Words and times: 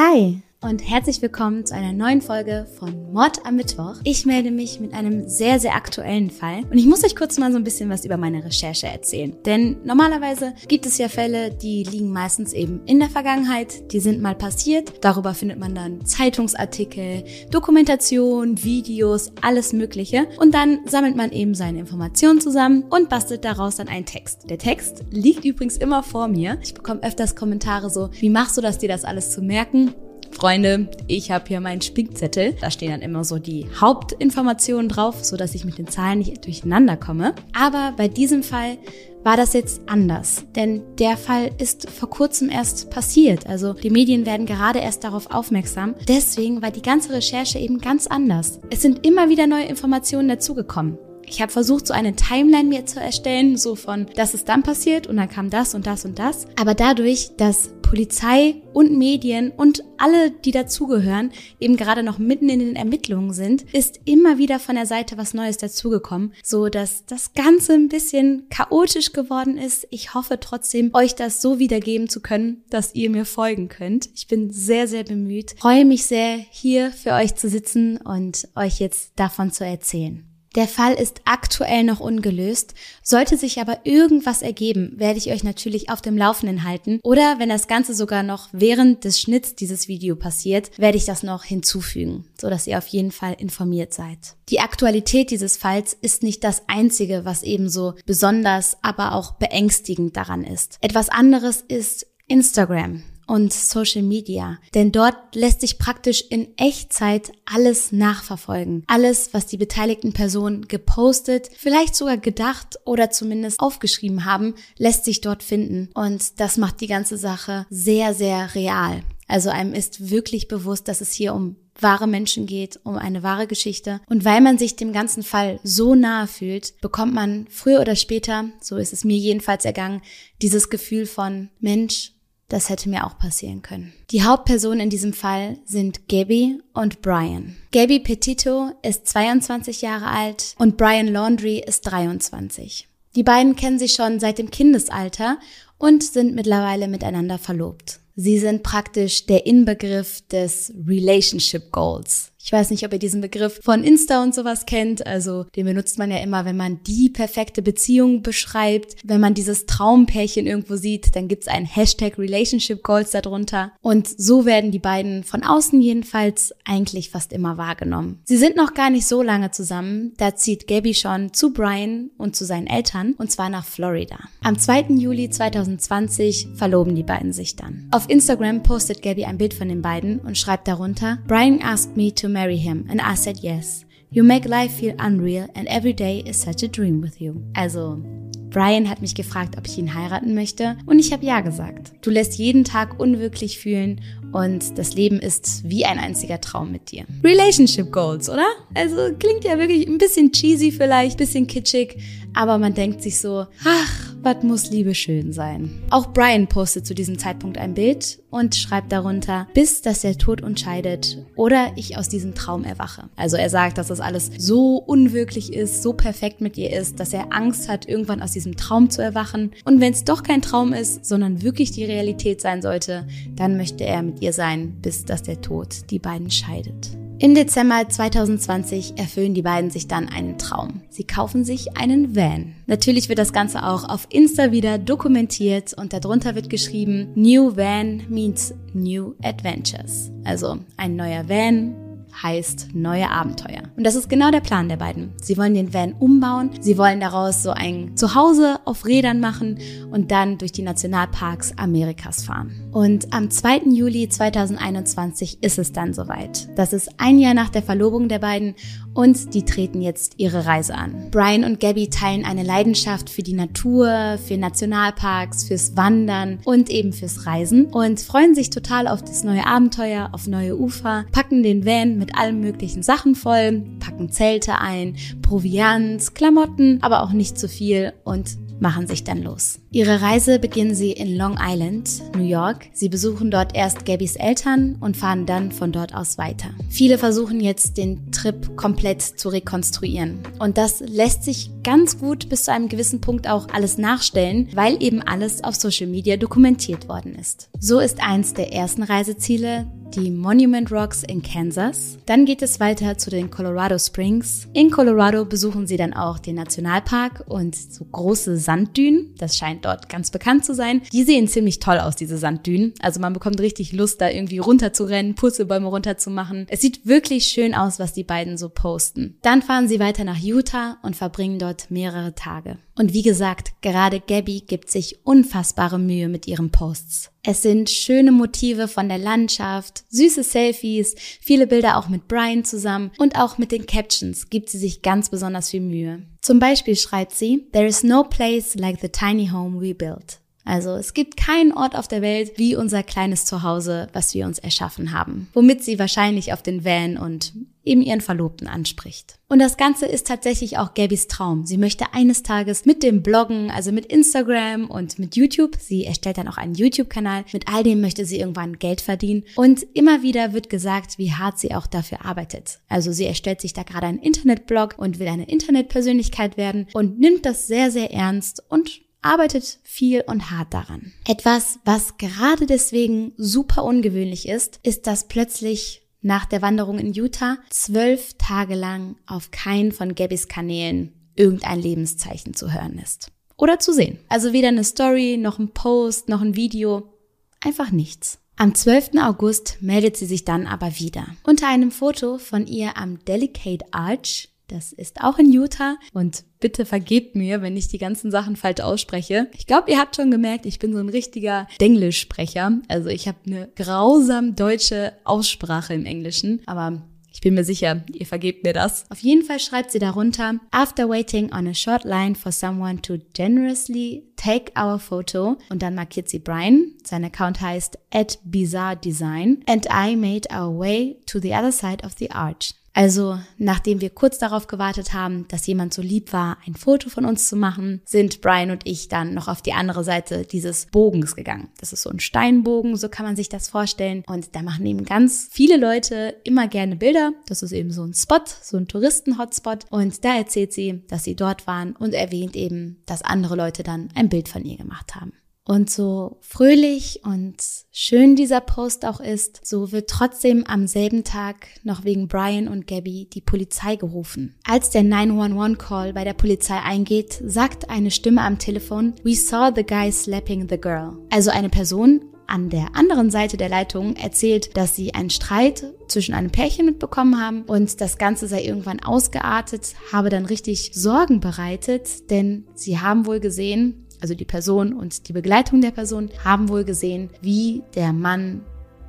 Hi 0.00 0.42
und 0.62 0.86
herzlich 0.86 1.22
willkommen 1.22 1.64
zu 1.64 1.74
einer 1.74 1.94
neuen 1.94 2.20
Folge 2.20 2.66
von 2.78 3.12
Mord 3.12 3.46
am 3.46 3.56
Mittwoch. 3.56 3.94
Ich 4.04 4.26
melde 4.26 4.50
mich 4.50 4.78
mit 4.78 4.92
einem 4.92 5.26
sehr, 5.26 5.58
sehr 5.58 5.74
aktuellen 5.74 6.30
Fall 6.30 6.64
und 6.70 6.76
ich 6.76 6.84
muss 6.84 7.02
euch 7.02 7.16
kurz 7.16 7.38
mal 7.38 7.50
so 7.50 7.56
ein 7.56 7.64
bisschen 7.64 7.88
was 7.88 8.04
über 8.04 8.18
meine 8.18 8.44
Recherche 8.44 8.86
erzählen. 8.86 9.34
Denn 9.46 9.78
normalerweise 9.84 10.52
gibt 10.68 10.84
es 10.84 10.98
ja 10.98 11.08
Fälle, 11.08 11.50
die 11.50 11.84
liegen 11.84 12.12
meistens 12.12 12.52
eben 12.52 12.82
in 12.84 12.98
der 13.00 13.08
Vergangenheit, 13.08 13.90
die 13.90 14.00
sind 14.00 14.20
mal 14.20 14.34
passiert. 14.34 15.02
Darüber 15.02 15.32
findet 15.32 15.58
man 15.58 15.74
dann 15.74 16.04
Zeitungsartikel, 16.04 17.24
Dokumentation, 17.50 18.62
Videos, 18.62 19.32
alles 19.40 19.72
Mögliche. 19.72 20.28
Und 20.36 20.52
dann 20.52 20.80
sammelt 20.86 21.16
man 21.16 21.32
eben 21.32 21.54
seine 21.54 21.80
Informationen 21.80 22.40
zusammen 22.40 22.84
und 22.90 23.08
bastelt 23.08 23.46
daraus 23.46 23.76
dann 23.76 23.88
einen 23.88 24.04
Text. 24.04 24.50
Der 24.50 24.58
Text 24.58 25.04
liegt 25.10 25.46
übrigens 25.46 25.78
immer 25.78 26.02
vor 26.02 26.28
mir. 26.28 26.58
Ich 26.62 26.74
bekomme 26.74 27.02
öfters 27.02 27.34
Kommentare 27.34 27.88
so, 27.88 28.10
wie 28.12 28.28
machst 28.28 28.58
du 28.58 28.60
das, 28.60 28.76
dir 28.76 28.90
das 28.90 29.06
alles 29.06 29.30
zu 29.30 29.40
merken? 29.40 29.94
Freunde, 30.30 30.88
ich 31.06 31.30
habe 31.30 31.44
hier 31.48 31.60
meinen 31.60 31.82
Spickzettel. 31.82 32.54
Da 32.60 32.70
stehen 32.70 32.90
dann 32.90 33.02
immer 33.02 33.24
so 33.24 33.38
die 33.38 33.66
Hauptinformationen 33.80 34.88
drauf, 34.88 35.24
so 35.24 35.36
dass 35.36 35.54
ich 35.54 35.64
mit 35.64 35.78
den 35.78 35.88
Zahlen 35.88 36.18
nicht 36.18 36.44
durcheinander 36.44 36.96
komme. 36.96 37.34
Aber 37.52 37.92
bei 37.96 38.08
diesem 38.08 38.42
Fall 38.42 38.78
war 39.22 39.36
das 39.36 39.52
jetzt 39.52 39.82
anders, 39.86 40.44
denn 40.56 40.82
der 40.98 41.16
Fall 41.16 41.50
ist 41.58 41.90
vor 41.90 42.08
kurzem 42.08 42.48
erst 42.48 42.90
passiert. 42.90 43.46
Also 43.46 43.74
die 43.74 43.90
Medien 43.90 44.24
werden 44.24 44.46
gerade 44.46 44.78
erst 44.78 45.04
darauf 45.04 45.30
aufmerksam. 45.30 45.94
Deswegen 46.08 46.62
war 46.62 46.70
die 46.70 46.82
ganze 46.82 47.12
Recherche 47.12 47.58
eben 47.58 47.78
ganz 47.78 48.06
anders. 48.06 48.60
Es 48.70 48.80
sind 48.80 49.06
immer 49.06 49.28
wieder 49.28 49.46
neue 49.46 49.66
Informationen 49.66 50.28
dazugekommen. 50.28 50.96
Ich 51.30 51.40
habe 51.40 51.52
versucht, 51.52 51.86
so 51.86 51.94
eine 51.94 52.16
Timeline 52.16 52.68
mir 52.68 52.86
zu 52.86 52.98
erstellen, 52.98 53.56
so 53.56 53.76
von, 53.76 54.06
das 54.16 54.34
ist 54.34 54.48
dann 54.48 54.64
passiert 54.64 55.06
und 55.06 55.16
dann 55.16 55.30
kam 55.30 55.48
das 55.48 55.74
und 55.76 55.86
das 55.86 56.04
und 56.04 56.18
das. 56.18 56.46
Aber 56.60 56.74
dadurch, 56.74 57.30
dass 57.36 57.70
Polizei 57.82 58.62
und 58.72 58.96
Medien 58.98 59.50
und 59.50 59.84
alle, 59.96 60.32
die 60.32 60.50
dazugehören, 60.50 61.30
eben 61.60 61.76
gerade 61.76 62.02
noch 62.02 62.18
mitten 62.18 62.48
in 62.48 62.58
den 62.58 62.76
Ermittlungen 62.76 63.32
sind, 63.32 63.62
ist 63.72 64.00
immer 64.04 64.38
wieder 64.38 64.58
von 64.58 64.74
der 64.74 64.86
Seite 64.86 65.18
was 65.18 65.34
Neues 65.34 65.56
dazugekommen, 65.56 66.32
so 66.42 66.68
dass 66.68 67.06
das 67.06 67.32
Ganze 67.32 67.74
ein 67.74 67.88
bisschen 67.88 68.48
chaotisch 68.48 69.12
geworden 69.12 69.56
ist. 69.56 69.86
Ich 69.90 70.14
hoffe 70.14 70.38
trotzdem, 70.40 70.90
euch 70.94 71.14
das 71.14 71.42
so 71.42 71.58
wiedergeben 71.58 72.08
zu 72.08 72.20
können, 72.20 72.64
dass 72.70 72.94
ihr 72.94 73.10
mir 73.10 73.24
folgen 73.24 73.68
könnt. 73.68 74.08
Ich 74.14 74.26
bin 74.26 74.50
sehr, 74.50 74.88
sehr 74.88 75.04
bemüht. 75.04 75.56
Freue 75.58 75.84
mich 75.84 76.06
sehr, 76.06 76.36
hier 76.50 76.90
für 76.90 77.12
euch 77.12 77.36
zu 77.36 77.48
sitzen 77.48 77.98
und 77.98 78.48
euch 78.56 78.78
jetzt 78.80 79.12
davon 79.16 79.52
zu 79.52 79.64
erzählen. 79.64 80.29
Der 80.56 80.66
Fall 80.66 80.94
ist 80.94 81.20
aktuell 81.26 81.84
noch 81.84 82.00
ungelöst. 82.00 82.74
Sollte 83.04 83.36
sich 83.36 83.60
aber 83.60 83.86
irgendwas 83.86 84.42
ergeben, 84.42 84.94
werde 84.96 85.18
ich 85.18 85.30
euch 85.30 85.44
natürlich 85.44 85.90
auf 85.90 86.02
dem 86.02 86.18
Laufenden 86.18 86.64
halten. 86.64 86.98
Oder 87.04 87.36
wenn 87.38 87.48
das 87.48 87.68
Ganze 87.68 87.94
sogar 87.94 88.24
noch 88.24 88.48
während 88.50 89.04
des 89.04 89.20
Schnitts 89.20 89.54
dieses 89.54 89.86
Video 89.86 90.16
passiert, 90.16 90.76
werde 90.76 90.98
ich 90.98 91.04
das 91.04 91.22
noch 91.22 91.44
hinzufügen, 91.44 92.24
so 92.36 92.50
dass 92.50 92.66
ihr 92.66 92.78
auf 92.78 92.88
jeden 92.88 93.12
Fall 93.12 93.34
informiert 93.38 93.94
seid. 93.94 94.18
Die 94.48 94.58
Aktualität 94.58 95.30
dieses 95.30 95.56
Falls 95.56 95.92
ist 95.92 96.24
nicht 96.24 96.42
das 96.42 96.62
einzige, 96.66 97.24
was 97.24 97.44
ebenso 97.44 97.94
besonders, 98.04 98.76
aber 98.82 99.14
auch 99.14 99.34
beängstigend 99.34 100.16
daran 100.16 100.42
ist. 100.42 100.78
Etwas 100.80 101.10
anderes 101.10 101.60
ist 101.60 102.08
Instagram 102.26 103.04
und 103.30 103.52
Social 103.52 104.02
Media. 104.02 104.58
Denn 104.74 104.90
dort 104.90 105.14
lässt 105.36 105.60
sich 105.60 105.78
praktisch 105.78 106.24
in 106.30 106.48
Echtzeit 106.58 107.30
alles 107.46 107.92
nachverfolgen. 107.92 108.82
Alles, 108.88 109.32
was 109.32 109.46
die 109.46 109.56
beteiligten 109.56 110.12
Personen 110.12 110.66
gepostet, 110.66 111.48
vielleicht 111.56 111.94
sogar 111.94 112.18
gedacht 112.18 112.80
oder 112.84 113.10
zumindest 113.10 113.60
aufgeschrieben 113.60 114.24
haben, 114.24 114.54
lässt 114.78 115.04
sich 115.04 115.20
dort 115.20 115.44
finden. 115.44 115.90
Und 115.94 116.40
das 116.40 116.56
macht 116.56 116.80
die 116.80 116.88
ganze 116.88 117.16
Sache 117.16 117.66
sehr, 117.70 118.14
sehr 118.14 118.52
real. 118.56 119.04
Also 119.28 119.48
einem 119.50 119.74
ist 119.74 120.10
wirklich 120.10 120.48
bewusst, 120.48 120.88
dass 120.88 121.00
es 121.00 121.12
hier 121.12 121.32
um 121.32 121.54
wahre 121.78 122.08
Menschen 122.08 122.46
geht, 122.46 122.80
um 122.82 122.96
eine 122.96 123.22
wahre 123.22 123.46
Geschichte. 123.46 124.00
Und 124.08 124.24
weil 124.24 124.40
man 124.40 124.58
sich 124.58 124.74
dem 124.74 124.92
ganzen 124.92 125.22
Fall 125.22 125.60
so 125.62 125.94
nahe 125.94 126.26
fühlt, 126.26 126.80
bekommt 126.80 127.14
man 127.14 127.46
früher 127.48 127.80
oder 127.80 127.94
später, 127.94 128.46
so 128.60 128.76
ist 128.76 128.92
es 128.92 129.04
mir 129.04 129.16
jedenfalls 129.16 129.64
ergangen, 129.64 130.02
dieses 130.42 130.68
Gefühl 130.68 131.06
von 131.06 131.48
Mensch, 131.60 132.12
das 132.50 132.68
hätte 132.68 132.90
mir 132.90 133.06
auch 133.06 133.16
passieren 133.16 133.62
können. 133.62 133.92
Die 134.10 134.22
Hauptpersonen 134.22 134.80
in 134.80 134.90
diesem 134.90 135.14
Fall 135.14 135.58
sind 135.64 136.08
Gabby 136.08 136.60
und 136.74 137.00
Brian. 137.00 137.56
Gabby 137.72 138.00
Petito 138.00 138.72
ist 138.82 139.06
22 139.08 139.80
Jahre 139.80 140.06
alt 140.06 140.54
und 140.58 140.76
Brian 140.76 141.08
Laundry 141.08 141.62
ist 141.66 141.82
23. 141.82 142.88
Die 143.16 143.22
beiden 143.22 143.56
kennen 143.56 143.78
sich 143.78 143.92
schon 143.92 144.20
seit 144.20 144.38
dem 144.38 144.50
Kindesalter 144.50 145.38
und 145.78 146.02
sind 146.02 146.34
mittlerweile 146.34 146.88
miteinander 146.88 147.38
verlobt. 147.38 148.00
Sie 148.14 148.38
sind 148.38 148.62
praktisch 148.62 149.26
der 149.26 149.46
Inbegriff 149.46 150.20
des 150.28 150.72
Relationship 150.86 151.72
Goals. 151.72 152.29
Ich 152.42 152.52
weiß 152.52 152.70
nicht, 152.70 152.84
ob 152.84 152.92
ihr 152.92 152.98
diesen 152.98 153.20
Begriff 153.20 153.60
von 153.62 153.84
Insta 153.84 154.22
und 154.22 154.34
sowas 154.34 154.66
kennt. 154.66 155.06
Also 155.06 155.44
den 155.56 155.66
benutzt 155.66 155.98
man 155.98 156.10
ja 156.10 156.18
immer, 156.18 156.44
wenn 156.44 156.56
man 156.56 156.82
die 156.84 157.10
perfekte 157.10 157.62
Beziehung 157.62 158.22
beschreibt. 158.22 158.96
Wenn 159.04 159.20
man 159.20 159.34
dieses 159.34 159.66
Traumpärchen 159.66 160.46
irgendwo 160.46 160.76
sieht, 160.76 161.14
dann 161.14 161.28
gibt's 161.28 161.48
ein 161.48 161.66
Hashtag 161.66 162.18
Relationship 162.18 162.82
Goals 162.82 163.10
darunter. 163.10 163.72
Und 163.82 164.08
so 164.08 164.46
werden 164.46 164.70
die 164.70 164.78
beiden 164.78 165.22
von 165.22 165.42
außen 165.42 165.80
jedenfalls 165.80 166.54
eigentlich 166.64 167.10
fast 167.10 167.32
immer 167.32 167.58
wahrgenommen. 167.58 168.20
Sie 168.24 168.38
sind 168.38 168.56
noch 168.56 168.74
gar 168.74 168.90
nicht 168.90 169.06
so 169.06 169.22
lange 169.22 169.50
zusammen. 169.50 170.14
Da 170.16 170.34
zieht 170.34 170.66
Gabby 170.66 170.94
schon 170.94 171.32
zu 171.34 171.52
Brian 171.52 172.10
und 172.16 172.36
zu 172.36 172.44
seinen 172.44 172.66
Eltern 172.66 173.14
und 173.18 173.30
zwar 173.30 173.50
nach 173.50 173.66
Florida. 173.66 174.18
Am 174.42 174.58
2. 174.58 174.86
Juli 174.96 175.28
2020 175.28 176.48
verloben 176.54 176.94
die 176.94 177.02
beiden 177.02 177.32
sich 177.32 177.56
dann. 177.56 177.88
Auf 177.90 178.08
Instagram 178.08 178.62
postet 178.62 179.02
Gabby 179.02 179.26
ein 179.26 179.38
Bild 179.38 179.52
von 179.52 179.68
den 179.68 179.82
beiden 179.82 180.20
und 180.20 180.38
schreibt 180.38 180.66
darunter, 180.66 181.18
Brian 181.26 181.60
asked 181.62 181.96
me 181.96 182.14
to 182.14 182.29
marry 182.32 182.56
him 182.56 182.86
and 182.88 183.00
I 183.00 183.14
said 183.14 183.38
yes. 183.42 183.84
You 184.12 184.24
make 184.24 184.44
life 184.48 184.72
feel 184.72 184.94
unreal 184.98 185.48
and 185.54 185.68
every 185.68 185.92
day 185.92 186.24
is 186.26 186.40
such 186.40 186.64
a 186.64 186.68
dream 186.68 187.00
with 187.00 187.20
you. 187.20 187.42
Also, 187.54 188.02
Brian 188.50 188.90
hat 188.90 189.00
mich 189.00 189.14
gefragt, 189.14 189.56
ob 189.56 189.68
ich 189.68 189.78
ihn 189.78 189.94
heiraten 189.94 190.34
möchte 190.34 190.76
und 190.86 190.98
ich 190.98 191.12
habe 191.12 191.24
ja 191.24 191.40
gesagt. 191.40 191.92
Du 192.02 192.10
lässt 192.10 192.34
jeden 192.34 192.64
Tag 192.64 192.98
unwirklich 192.98 193.60
fühlen 193.60 194.00
und 194.32 194.76
das 194.76 194.94
Leben 194.94 195.20
ist 195.20 195.62
wie 195.64 195.84
ein 195.84 195.98
einziger 195.98 196.40
Traum 196.40 196.72
mit 196.72 196.90
dir. 196.90 197.04
Relationship 197.22 197.92
Goals, 197.92 198.28
oder? 198.28 198.46
Also 198.74 199.14
klingt 199.16 199.44
ja 199.44 199.58
wirklich 199.58 199.86
ein 199.86 199.98
bisschen 199.98 200.32
cheesy 200.32 200.72
vielleicht, 200.72 201.16
bisschen 201.16 201.46
kitschig, 201.46 201.96
aber 202.34 202.58
man 202.58 202.74
denkt 202.74 203.02
sich 203.02 203.20
so, 203.20 203.46
ach, 203.64 204.09
was 204.22 204.42
muss 204.42 204.70
Liebe 204.70 204.94
schön 204.94 205.32
sein. 205.32 205.70
Auch 205.90 206.12
Brian 206.12 206.46
postet 206.46 206.86
zu 206.86 206.94
diesem 206.94 207.18
Zeitpunkt 207.18 207.56
ein 207.58 207.74
Bild 207.74 208.22
und 208.30 208.54
schreibt 208.54 208.92
darunter, 208.92 209.48
bis 209.54 209.82
dass 209.82 210.00
der 210.00 210.18
Tod 210.18 210.42
uns 210.42 210.60
scheidet 210.60 211.24
oder 211.36 211.72
ich 211.76 211.96
aus 211.96 212.08
diesem 212.08 212.34
Traum 212.34 212.64
erwache. 212.64 213.08
Also 213.16 213.36
er 213.36 213.50
sagt, 213.50 213.78
dass 213.78 213.88
das 213.88 214.00
alles 214.00 214.30
so 214.36 214.76
unwirklich 214.76 215.52
ist, 215.52 215.82
so 215.82 215.92
perfekt 215.92 216.40
mit 216.40 216.58
ihr 216.58 216.70
ist, 216.72 217.00
dass 217.00 217.12
er 217.12 217.32
Angst 217.32 217.68
hat, 217.68 217.88
irgendwann 217.88 218.22
aus 218.22 218.32
diesem 218.32 218.56
Traum 218.56 218.90
zu 218.90 219.02
erwachen. 219.02 219.52
Und 219.64 219.80
wenn 219.80 219.92
es 219.92 220.04
doch 220.04 220.22
kein 220.22 220.42
Traum 220.42 220.72
ist, 220.72 221.04
sondern 221.04 221.42
wirklich 221.42 221.70
die 221.70 221.84
Realität 221.84 222.40
sein 222.40 222.62
sollte, 222.62 223.06
dann 223.36 223.56
möchte 223.56 223.84
er 223.84 224.02
mit 224.02 224.20
ihr 224.20 224.32
sein, 224.32 224.76
bis 224.82 225.04
dass 225.04 225.22
der 225.22 225.40
Tod 225.40 225.90
die 225.90 225.98
beiden 225.98 226.30
scheidet. 226.30 226.90
Im 227.22 227.34
Dezember 227.34 227.86
2020 227.86 228.94
erfüllen 228.98 229.34
die 229.34 229.42
beiden 229.42 229.68
sich 229.68 229.86
dann 229.86 230.08
einen 230.08 230.38
Traum. 230.38 230.80
Sie 230.88 231.04
kaufen 231.04 231.44
sich 231.44 231.76
einen 231.76 232.16
Van. 232.16 232.54
Natürlich 232.66 233.10
wird 233.10 233.18
das 233.18 233.34
Ganze 233.34 233.62
auch 233.62 233.86
auf 233.86 234.06
Insta 234.08 234.52
wieder 234.52 234.78
dokumentiert 234.78 235.74
und 235.74 235.92
darunter 235.92 236.34
wird 236.34 236.48
geschrieben, 236.48 237.08
New 237.14 237.58
Van 237.58 238.04
means 238.08 238.54
New 238.72 239.12
Adventures. 239.22 240.10
Also 240.24 240.60
ein 240.78 240.96
neuer 240.96 241.28
Van 241.28 241.74
heißt 242.22 242.74
neue 242.74 243.10
Abenteuer. 243.10 243.62
Und 243.76 243.84
das 243.84 243.94
ist 243.94 244.08
genau 244.08 244.30
der 244.30 244.40
Plan 244.40 244.68
der 244.68 244.76
beiden. 244.76 245.12
Sie 245.20 245.36
wollen 245.36 245.54
den 245.54 245.72
Van 245.72 245.92
umbauen, 245.92 246.50
sie 246.60 246.78
wollen 246.78 247.00
daraus 247.00 247.42
so 247.42 247.50
ein 247.50 247.96
Zuhause 247.96 248.60
auf 248.64 248.86
Rädern 248.86 249.20
machen 249.20 249.58
und 249.90 250.10
dann 250.10 250.38
durch 250.38 250.52
die 250.52 250.62
Nationalparks 250.62 251.56
Amerikas 251.58 252.24
fahren. 252.24 252.69
Und 252.72 253.12
am 253.12 253.30
2. 253.30 253.62
Juli 253.70 254.08
2021 254.08 255.42
ist 255.42 255.58
es 255.58 255.72
dann 255.72 255.92
soweit. 255.92 256.48
Das 256.56 256.72
ist 256.72 256.90
ein 256.98 257.18
Jahr 257.18 257.34
nach 257.34 257.48
der 257.48 257.62
Verlobung 257.62 258.08
der 258.08 258.20
beiden 258.20 258.54
und 258.94 259.34
die 259.34 259.44
treten 259.44 259.82
jetzt 259.82 260.14
ihre 260.18 260.46
Reise 260.46 260.74
an. 260.74 261.10
Brian 261.10 261.44
und 261.44 261.60
Gabby 261.60 261.90
teilen 261.90 262.24
eine 262.24 262.42
Leidenschaft 262.42 263.10
für 263.10 263.22
die 263.22 263.32
Natur, 263.32 264.18
für 264.24 264.36
Nationalparks, 264.36 265.44
fürs 265.44 265.76
Wandern 265.76 266.38
und 266.44 266.70
eben 266.70 266.92
fürs 266.92 267.26
Reisen 267.26 267.66
und 267.66 268.00
freuen 268.00 268.34
sich 268.34 268.50
total 268.50 268.88
auf 268.88 269.02
das 269.02 269.24
neue 269.24 269.46
Abenteuer, 269.46 270.10
auf 270.12 270.26
neue 270.26 270.58
Ufer, 270.58 271.06
packen 271.12 271.42
den 271.42 271.64
Van 271.64 271.98
mit 271.98 272.16
allen 272.16 272.40
möglichen 272.40 272.82
Sachen 272.82 273.14
voll, 273.14 273.62
packen 273.80 274.10
Zelte 274.10 274.58
ein, 274.58 274.96
Proviant, 275.22 276.14
Klamotten, 276.14 276.78
aber 276.82 277.02
auch 277.02 277.12
nicht 277.12 277.38
zu 277.38 277.48
viel 277.48 277.92
und 278.04 278.36
machen 278.60 278.86
sich 278.86 279.04
dann 279.04 279.22
los. 279.22 279.58
Ihre 279.70 280.00
Reise 280.00 280.38
beginnen 280.38 280.74
sie 280.74 280.92
in 280.92 281.16
Long 281.16 281.38
Island, 281.40 282.02
New 282.16 282.24
York. 282.24 282.66
Sie 282.72 282.88
besuchen 282.88 283.30
dort 283.30 283.56
erst 283.56 283.84
Gabbys 283.84 284.16
Eltern 284.16 284.76
und 284.80 284.96
fahren 284.96 285.26
dann 285.26 285.52
von 285.52 285.72
dort 285.72 285.94
aus 285.94 286.18
weiter. 286.18 286.50
Viele 286.68 286.98
versuchen 286.98 287.40
jetzt 287.40 287.76
den 287.76 288.12
Trip 288.12 288.56
komplett 288.56 289.02
zu 289.02 289.28
rekonstruieren. 289.28 290.20
Und 290.38 290.58
das 290.58 290.80
lässt 290.80 291.24
sich 291.24 291.50
ganz 291.62 291.98
gut 291.98 292.28
bis 292.28 292.44
zu 292.44 292.52
einem 292.52 292.68
gewissen 292.68 293.00
Punkt 293.00 293.28
auch 293.28 293.48
alles 293.52 293.78
nachstellen, 293.78 294.48
weil 294.54 294.82
eben 294.82 295.02
alles 295.02 295.44
auf 295.44 295.54
Social 295.54 295.86
Media 295.86 296.16
dokumentiert 296.16 296.88
worden 296.88 297.14
ist. 297.14 297.50
So 297.58 297.78
ist 297.78 298.02
eins 298.02 298.34
der 298.34 298.52
ersten 298.52 298.82
Reiseziele 298.82 299.66
die 299.94 300.10
Monument 300.10 300.70
Rocks 300.70 301.02
in 301.02 301.22
Kansas. 301.22 301.98
Dann 302.06 302.24
geht 302.24 302.42
es 302.42 302.60
weiter 302.60 302.96
zu 302.96 303.10
den 303.10 303.30
Colorado 303.30 303.76
Springs. 303.78 304.46
In 304.52 304.70
Colorado 304.70 305.24
besuchen 305.24 305.66
sie 305.66 305.76
dann 305.76 305.94
auch 305.94 306.18
den 306.18 306.36
Nationalpark 306.36 307.24
und 307.26 307.56
so 307.56 307.84
große 307.84 308.36
Sanddünen. 308.36 309.14
Das 309.18 309.36
scheint 309.36 309.64
dort 309.64 309.88
ganz 309.88 310.10
bekannt 310.10 310.44
zu 310.44 310.54
sein. 310.54 310.82
Die 310.92 311.02
sehen 311.02 311.26
ziemlich 311.26 311.58
toll 311.58 311.78
aus, 311.78 311.96
diese 311.96 312.18
Sanddünen. 312.18 312.72
Also 312.80 313.00
man 313.00 313.12
bekommt 313.12 313.40
richtig 313.40 313.72
Lust, 313.72 314.00
da 314.00 314.08
irgendwie 314.08 314.38
runterzurennen, 314.38 315.16
Purzelbäume 315.16 315.66
runterzumachen. 315.66 316.46
Es 316.48 316.60
sieht 316.60 316.86
wirklich 316.86 317.24
schön 317.24 317.54
aus, 317.54 317.80
was 317.80 317.92
die 317.92 318.04
beiden 318.04 318.36
so 318.36 318.48
posten. 318.48 319.18
Dann 319.22 319.42
fahren 319.42 319.66
sie 319.66 319.80
weiter 319.80 320.04
nach 320.04 320.18
Utah 320.18 320.78
und 320.82 320.94
verbringen 320.94 321.40
dort 321.40 321.49
mehrere 321.68 322.14
Tage. 322.14 322.58
Und 322.76 322.92
wie 322.92 323.02
gesagt, 323.02 323.52
gerade 323.60 324.00
Gabby 324.00 324.42
gibt 324.46 324.70
sich 324.70 325.04
unfassbare 325.04 325.78
Mühe 325.78 326.08
mit 326.08 326.26
ihren 326.26 326.50
Posts. 326.50 327.10
Es 327.22 327.42
sind 327.42 327.68
schöne 327.68 328.12
Motive 328.12 328.68
von 328.68 328.88
der 328.88 328.98
Landschaft, 328.98 329.84
süße 329.90 330.22
Selfies, 330.22 330.94
viele 331.20 331.46
Bilder 331.46 331.76
auch 331.76 331.88
mit 331.88 332.08
Brian 332.08 332.44
zusammen 332.44 332.92
und 332.98 333.18
auch 333.18 333.36
mit 333.36 333.52
den 333.52 333.66
Captions 333.66 334.30
gibt 334.30 334.48
sie 334.48 334.58
sich 334.58 334.82
ganz 334.82 335.10
besonders 335.10 335.50
viel 335.50 335.60
Mühe. 335.60 336.02
Zum 336.22 336.38
Beispiel 336.38 336.76
schreibt 336.76 337.12
sie, 337.12 337.48
There 337.52 337.66
is 337.66 337.82
no 337.82 338.04
place 338.04 338.54
like 338.54 338.80
the 338.80 338.88
tiny 338.88 339.28
home 339.28 339.60
we 339.60 339.74
built. 339.74 340.19
Also 340.44 340.70
es 340.74 340.94
gibt 340.94 341.16
keinen 341.16 341.52
Ort 341.52 341.76
auf 341.76 341.88
der 341.88 342.02
Welt 342.02 342.32
wie 342.36 342.56
unser 342.56 342.82
kleines 342.82 343.24
Zuhause, 343.24 343.88
was 343.92 344.14
wir 344.14 344.26
uns 344.26 344.38
erschaffen 344.38 344.92
haben, 344.92 345.28
womit 345.34 345.62
sie 345.62 345.78
wahrscheinlich 345.78 346.32
auf 346.32 346.42
den 346.42 346.64
Van 346.64 346.96
und 346.96 347.32
eben 347.62 347.82
ihren 347.82 348.00
Verlobten 348.00 348.48
anspricht. 348.48 349.18
Und 349.28 349.38
das 349.38 349.56
Ganze 349.56 349.86
ist 349.86 350.06
tatsächlich 350.06 350.58
auch 350.58 350.74
Gabys 350.74 351.08
Traum. 351.08 351.44
Sie 351.44 351.58
möchte 351.58 351.92
eines 351.92 352.22
Tages 352.22 352.64
mit 352.64 352.82
dem 352.82 353.02
Bloggen, 353.02 353.50
also 353.50 353.70
mit 353.70 353.86
Instagram 353.86 354.68
und 354.68 354.98
mit 354.98 355.14
YouTube, 355.14 355.56
sie 355.60 355.84
erstellt 355.84 356.18
dann 356.18 356.26
auch 356.26 356.38
einen 356.38 356.54
YouTube-Kanal, 356.54 357.24
mit 357.32 357.46
all 357.48 357.62
dem 357.62 357.80
möchte 357.80 358.06
sie 358.06 358.18
irgendwann 358.18 358.58
Geld 358.58 358.80
verdienen. 358.80 359.24
Und 359.36 359.64
immer 359.74 360.02
wieder 360.02 360.32
wird 360.32 360.48
gesagt, 360.48 360.98
wie 360.98 361.12
hart 361.12 361.38
sie 361.38 361.54
auch 361.54 361.66
dafür 361.66 362.04
arbeitet. 362.04 362.60
Also 362.68 362.92
sie 362.92 363.04
erstellt 363.04 363.40
sich 363.40 363.52
da 363.52 363.62
gerade 363.62 363.86
einen 363.86 363.98
Internetblog 363.98 364.76
und 364.78 364.98
will 364.98 365.08
eine 365.08 365.28
Internetpersönlichkeit 365.28 366.36
werden 366.36 366.66
und 366.72 366.98
nimmt 366.98 367.26
das 367.26 367.46
sehr, 367.46 367.70
sehr 367.70 367.92
ernst 367.92 368.42
und 368.48 368.80
arbeitet 369.02 369.58
viel 369.62 370.02
und 370.06 370.30
hart 370.30 370.52
daran. 370.54 370.92
Etwas, 371.06 371.58
was 371.64 371.96
gerade 371.98 372.46
deswegen 372.46 373.12
super 373.16 373.64
ungewöhnlich 373.64 374.28
ist, 374.28 374.60
ist, 374.62 374.86
dass 374.86 375.08
plötzlich 375.08 375.82
nach 376.02 376.24
der 376.24 376.42
Wanderung 376.42 376.78
in 376.78 376.92
Utah 376.92 377.38
zwölf 377.50 378.14
Tage 378.18 378.54
lang 378.54 378.96
auf 379.06 379.30
keinen 379.30 379.72
von 379.72 379.94
Gabbys 379.94 380.28
Kanälen 380.28 380.92
irgendein 381.16 381.60
Lebenszeichen 381.60 382.34
zu 382.34 382.52
hören 382.52 382.78
ist. 382.78 383.10
Oder 383.36 383.58
zu 383.58 383.72
sehen. 383.72 383.98
Also 384.08 384.32
weder 384.32 384.48
eine 384.48 384.64
Story, 384.64 385.16
noch 385.18 385.38
ein 385.38 385.52
Post, 385.52 386.08
noch 386.08 386.20
ein 386.20 386.36
Video. 386.36 386.92
Einfach 387.40 387.70
nichts. 387.70 388.18
Am 388.36 388.54
12. 388.54 388.92
August 389.02 389.58
meldet 389.60 389.96
sie 389.96 390.06
sich 390.06 390.24
dann 390.24 390.46
aber 390.46 390.78
wieder. 390.78 391.06
Unter 391.24 391.48
einem 391.48 391.70
Foto 391.70 392.18
von 392.18 392.46
ihr 392.46 392.76
am 392.76 393.04
Delicate 393.04 393.64
Arch 393.70 394.30
das 394.50 394.72
ist 394.72 395.00
auch 395.00 395.18
in 395.18 395.32
Utah. 395.32 395.76
Und 395.92 396.24
bitte 396.40 396.64
vergebt 396.64 397.14
mir, 397.14 397.42
wenn 397.42 397.56
ich 397.56 397.68
die 397.68 397.78
ganzen 397.78 398.10
Sachen 398.10 398.36
falsch 398.36 398.60
ausspreche. 398.60 399.28
Ich 399.36 399.46
glaube, 399.46 399.70
ihr 399.70 399.78
habt 399.78 399.96
schon 399.96 400.10
gemerkt, 400.10 400.46
ich 400.46 400.58
bin 400.58 400.72
so 400.72 400.78
ein 400.78 400.88
richtiger 400.88 401.46
Denglischsprecher. 401.60 402.60
Also 402.68 402.88
ich 402.88 403.06
habe 403.06 403.18
eine 403.26 403.48
grausam 403.54 404.34
deutsche 404.34 404.94
Aussprache 405.04 405.74
im 405.74 405.86
Englischen. 405.86 406.40
Aber 406.46 406.82
ich 407.12 407.20
bin 407.20 407.34
mir 407.34 407.44
sicher, 407.44 407.82
ihr 407.92 408.06
vergebt 408.06 408.44
mir 408.44 408.52
das. 408.52 408.84
Auf 408.88 409.00
jeden 409.00 409.24
Fall 409.24 409.40
schreibt 409.40 409.72
sie 409.72 409.78
darunter, 409.78 410.36
After 410.52 410.88
waiting 410.88 411.32
on 411.32 411.46
a 411.46 411.54
short 411.54 411.84
line 411.84 412.14
for 412.14 412.32
someone 412.32 412.80
to 412.82 412.98
generously 413.12 414.04
take 414.16 414.52
our 414.58 414.78
photo 414.78 415.36
und 415.50 415.62
dann 415.62 415.74
markiert 415.74 416.08
sie 416.08 416.18
Brian. 416.18 416.72
Sein 416.84 417.04
Account 417.04 417.40
heißt 417.40 417.78
at 417.92 418.18
bizarre 418.24 418.76
design 418.76 419.42
and 419.46 419.66
I 419.66 419.96
made 419.96 420.28
our 420.32 420.56
way 420.56 420.96
to 421.06 421.18
the 421.18 421.34
other 421.34 421.52
side 421.52 421.84
of 421.84 421.94
the 421.98 422.10
arch. 422.10 422.54
Also, 422.72 423.18
nachdem 423.36 423.80
wir 423.80 423.90
kurz 423.90 424.18
darauf 424.18 424.46
gewartet 424.46 424.92
haben, 424.94 425.26
dass 425.28 425.46
jemand 425.46 425.74
so 425.74 425.82
lieb 425.82 426.12
war, 426.12 426.38
ein 426.46 426.54
Foto 426.54 426.88
von 426.88 427.04
uns 427.04 427.28
zu 427.28 427.36
machen, 427.36 427.82
sind 427.84 428.20
Brian 428.20 428.50
und 428.50 428.66
ich 428.66 428.88
dann 428.88 429.12
noch 429.12 429.28
auf 429.28 429.42
die 429.42 429.52
andere 429.52 429.82
Seite 429.82 430.22
dieses 430.24 430.66
Bogens 430.66 431.16
gegangen. 431.16 431.48
Das 431.58 431.72
ist 431.72 431.82
so 431.82 431.90
ein 431.90 432.00
Steinbogen, 432.00 432.76
so 432.76 432.88
kann 432.88 433.06
man 433.06 433.16
sich 433.16 433.28
das 433.28 433.48
vorstellen. 433.48 434.04
Und 434.06 434.36
da 434.36 434.42
machen 434.42 434.64
eben 434.66 434.84
ganz 434.84 435.28
viele 435.30 435.56
Leute 435.56 436.16
immer 436.24 436.46
gerne 436.46 436.76
Bilder. 436.76 437.12
Das 437.26 437.42
ist 437.42 437.52
eben 437.52 437.72
so 437.72 437.84
ein 437.84 437.94
Spot, 437.94 438.22
so 438.40 438.56
ein 438.56 438.68
Touristen-Hotspot. 438.68 439.66
Und 439.70 440.04
da 440.04 440.16
erzählt 440.16 440.52
sie, 440.52 440.82
dass 440.88 441.04
sie 441.04 441.16
dort 441.16 441.46
waren 441.46 441.74
und 441.76 441.92
erwähnt 441.92 442.36
eben, 442.36 442.82
dass 442.86 443.02
andere 443.02 443.34
Leute 443.34 443.62
dann 443.62 443.88
ein 443.94 444.08
Bild 444.08 444.28
von 444.28 444.44
ihr 444.44 444.56
gemacht 444.56 444.94
haben. 444.94 445.12
Und 445.50 445.68
so 445.68 446.18
fröhlich 446.20 447.00
und 447.02 447.34
schön 447.72 448.14
dieser 448.14 448.40
Post 448.40 448.86
auch 448.86 449.00
ist, 449.00 449.44
so 449.44 449.72
wird 449.72 449.90
trotzdem 449.90 450.46
am 450.46 450.68
selben 450.68 451.02
Tag 451.02 451.48
noch 451.64 451.82
wegen 451.82 452.06
Brian 452.06 452.46
und 452.46 452.68
Gabby 452.68 453.08
die 453.12 453.20
Polizei 453.20 453.74
gerufen. 453.74 454.36
Als 454.46 454.70
der 454.70 454.82
911-Call 454.82 455.92
bei 455.92 456.04
der 456.04 456.14
Polizei 456.14 456.56
eingeht, 456.60 457.20
sagt 457.26 457.68
eine 457.68 457.90
Stimme 457.90 458.20
am 458.20 458.38
Telefon, 458.38 458.94
We 459.02 459.16
saw 459.16 459.50
the 459.52 459.66
guy 459.66 459.90
slapping 459.90 460.48
the 460.48 460.56
girl. 460.56 460.96
Also 461.10 461.32
eine 461.32 461.48
Person 461.48 462.04
an 462.28 462.48
der 462.48 462.76
anderen 462.76 463.10
Seite 463.10 463.36
der 463.36 463.48
Leitung 463.48 463.96
erzählt, 463.96 464.56
dass 464.56 464.76
sie 464.76 464.94
einen 464.94 465.10
Streit 465.10 465.64
zwischen 465.88 466.14
einem 466.14 466.30
Pärchen 466.30 466.66
mitbekommen 466.66 467.20
haben 467.20 467.42
und 467.42 467.80
das 467.80 467.98
Ganze 467.98 468.28
sei 468.28 468.44
irgendwann 468.44 468.78
ausgeartet, 468.78 469.74
habe 469.92 470.10
dann 470.10 470.26
richtig 470.26 470.70
Sorgen 470.74 471.18
bereitet, 471.18 472.08
denn 472.08 472.46
sie 472.54 472.78
haben 472.78 473.04
wohl 473.04 473.18
gesehen, 473.18 473.88
also 474.00 474.14
die 474.14 474.24
Person 474.24 474.72
und 474.72 475.08
die 475.08 475.12
Begleitung 475.12 475.60
der 475.60 475.70
Person, 475.70 476.10
haben 476.24 476.48
wohl 476.48 476.64
gesehen, 476.64 477.10
wie 477.20 477.62
der 477.74 477.92
Mann 477.92 478.42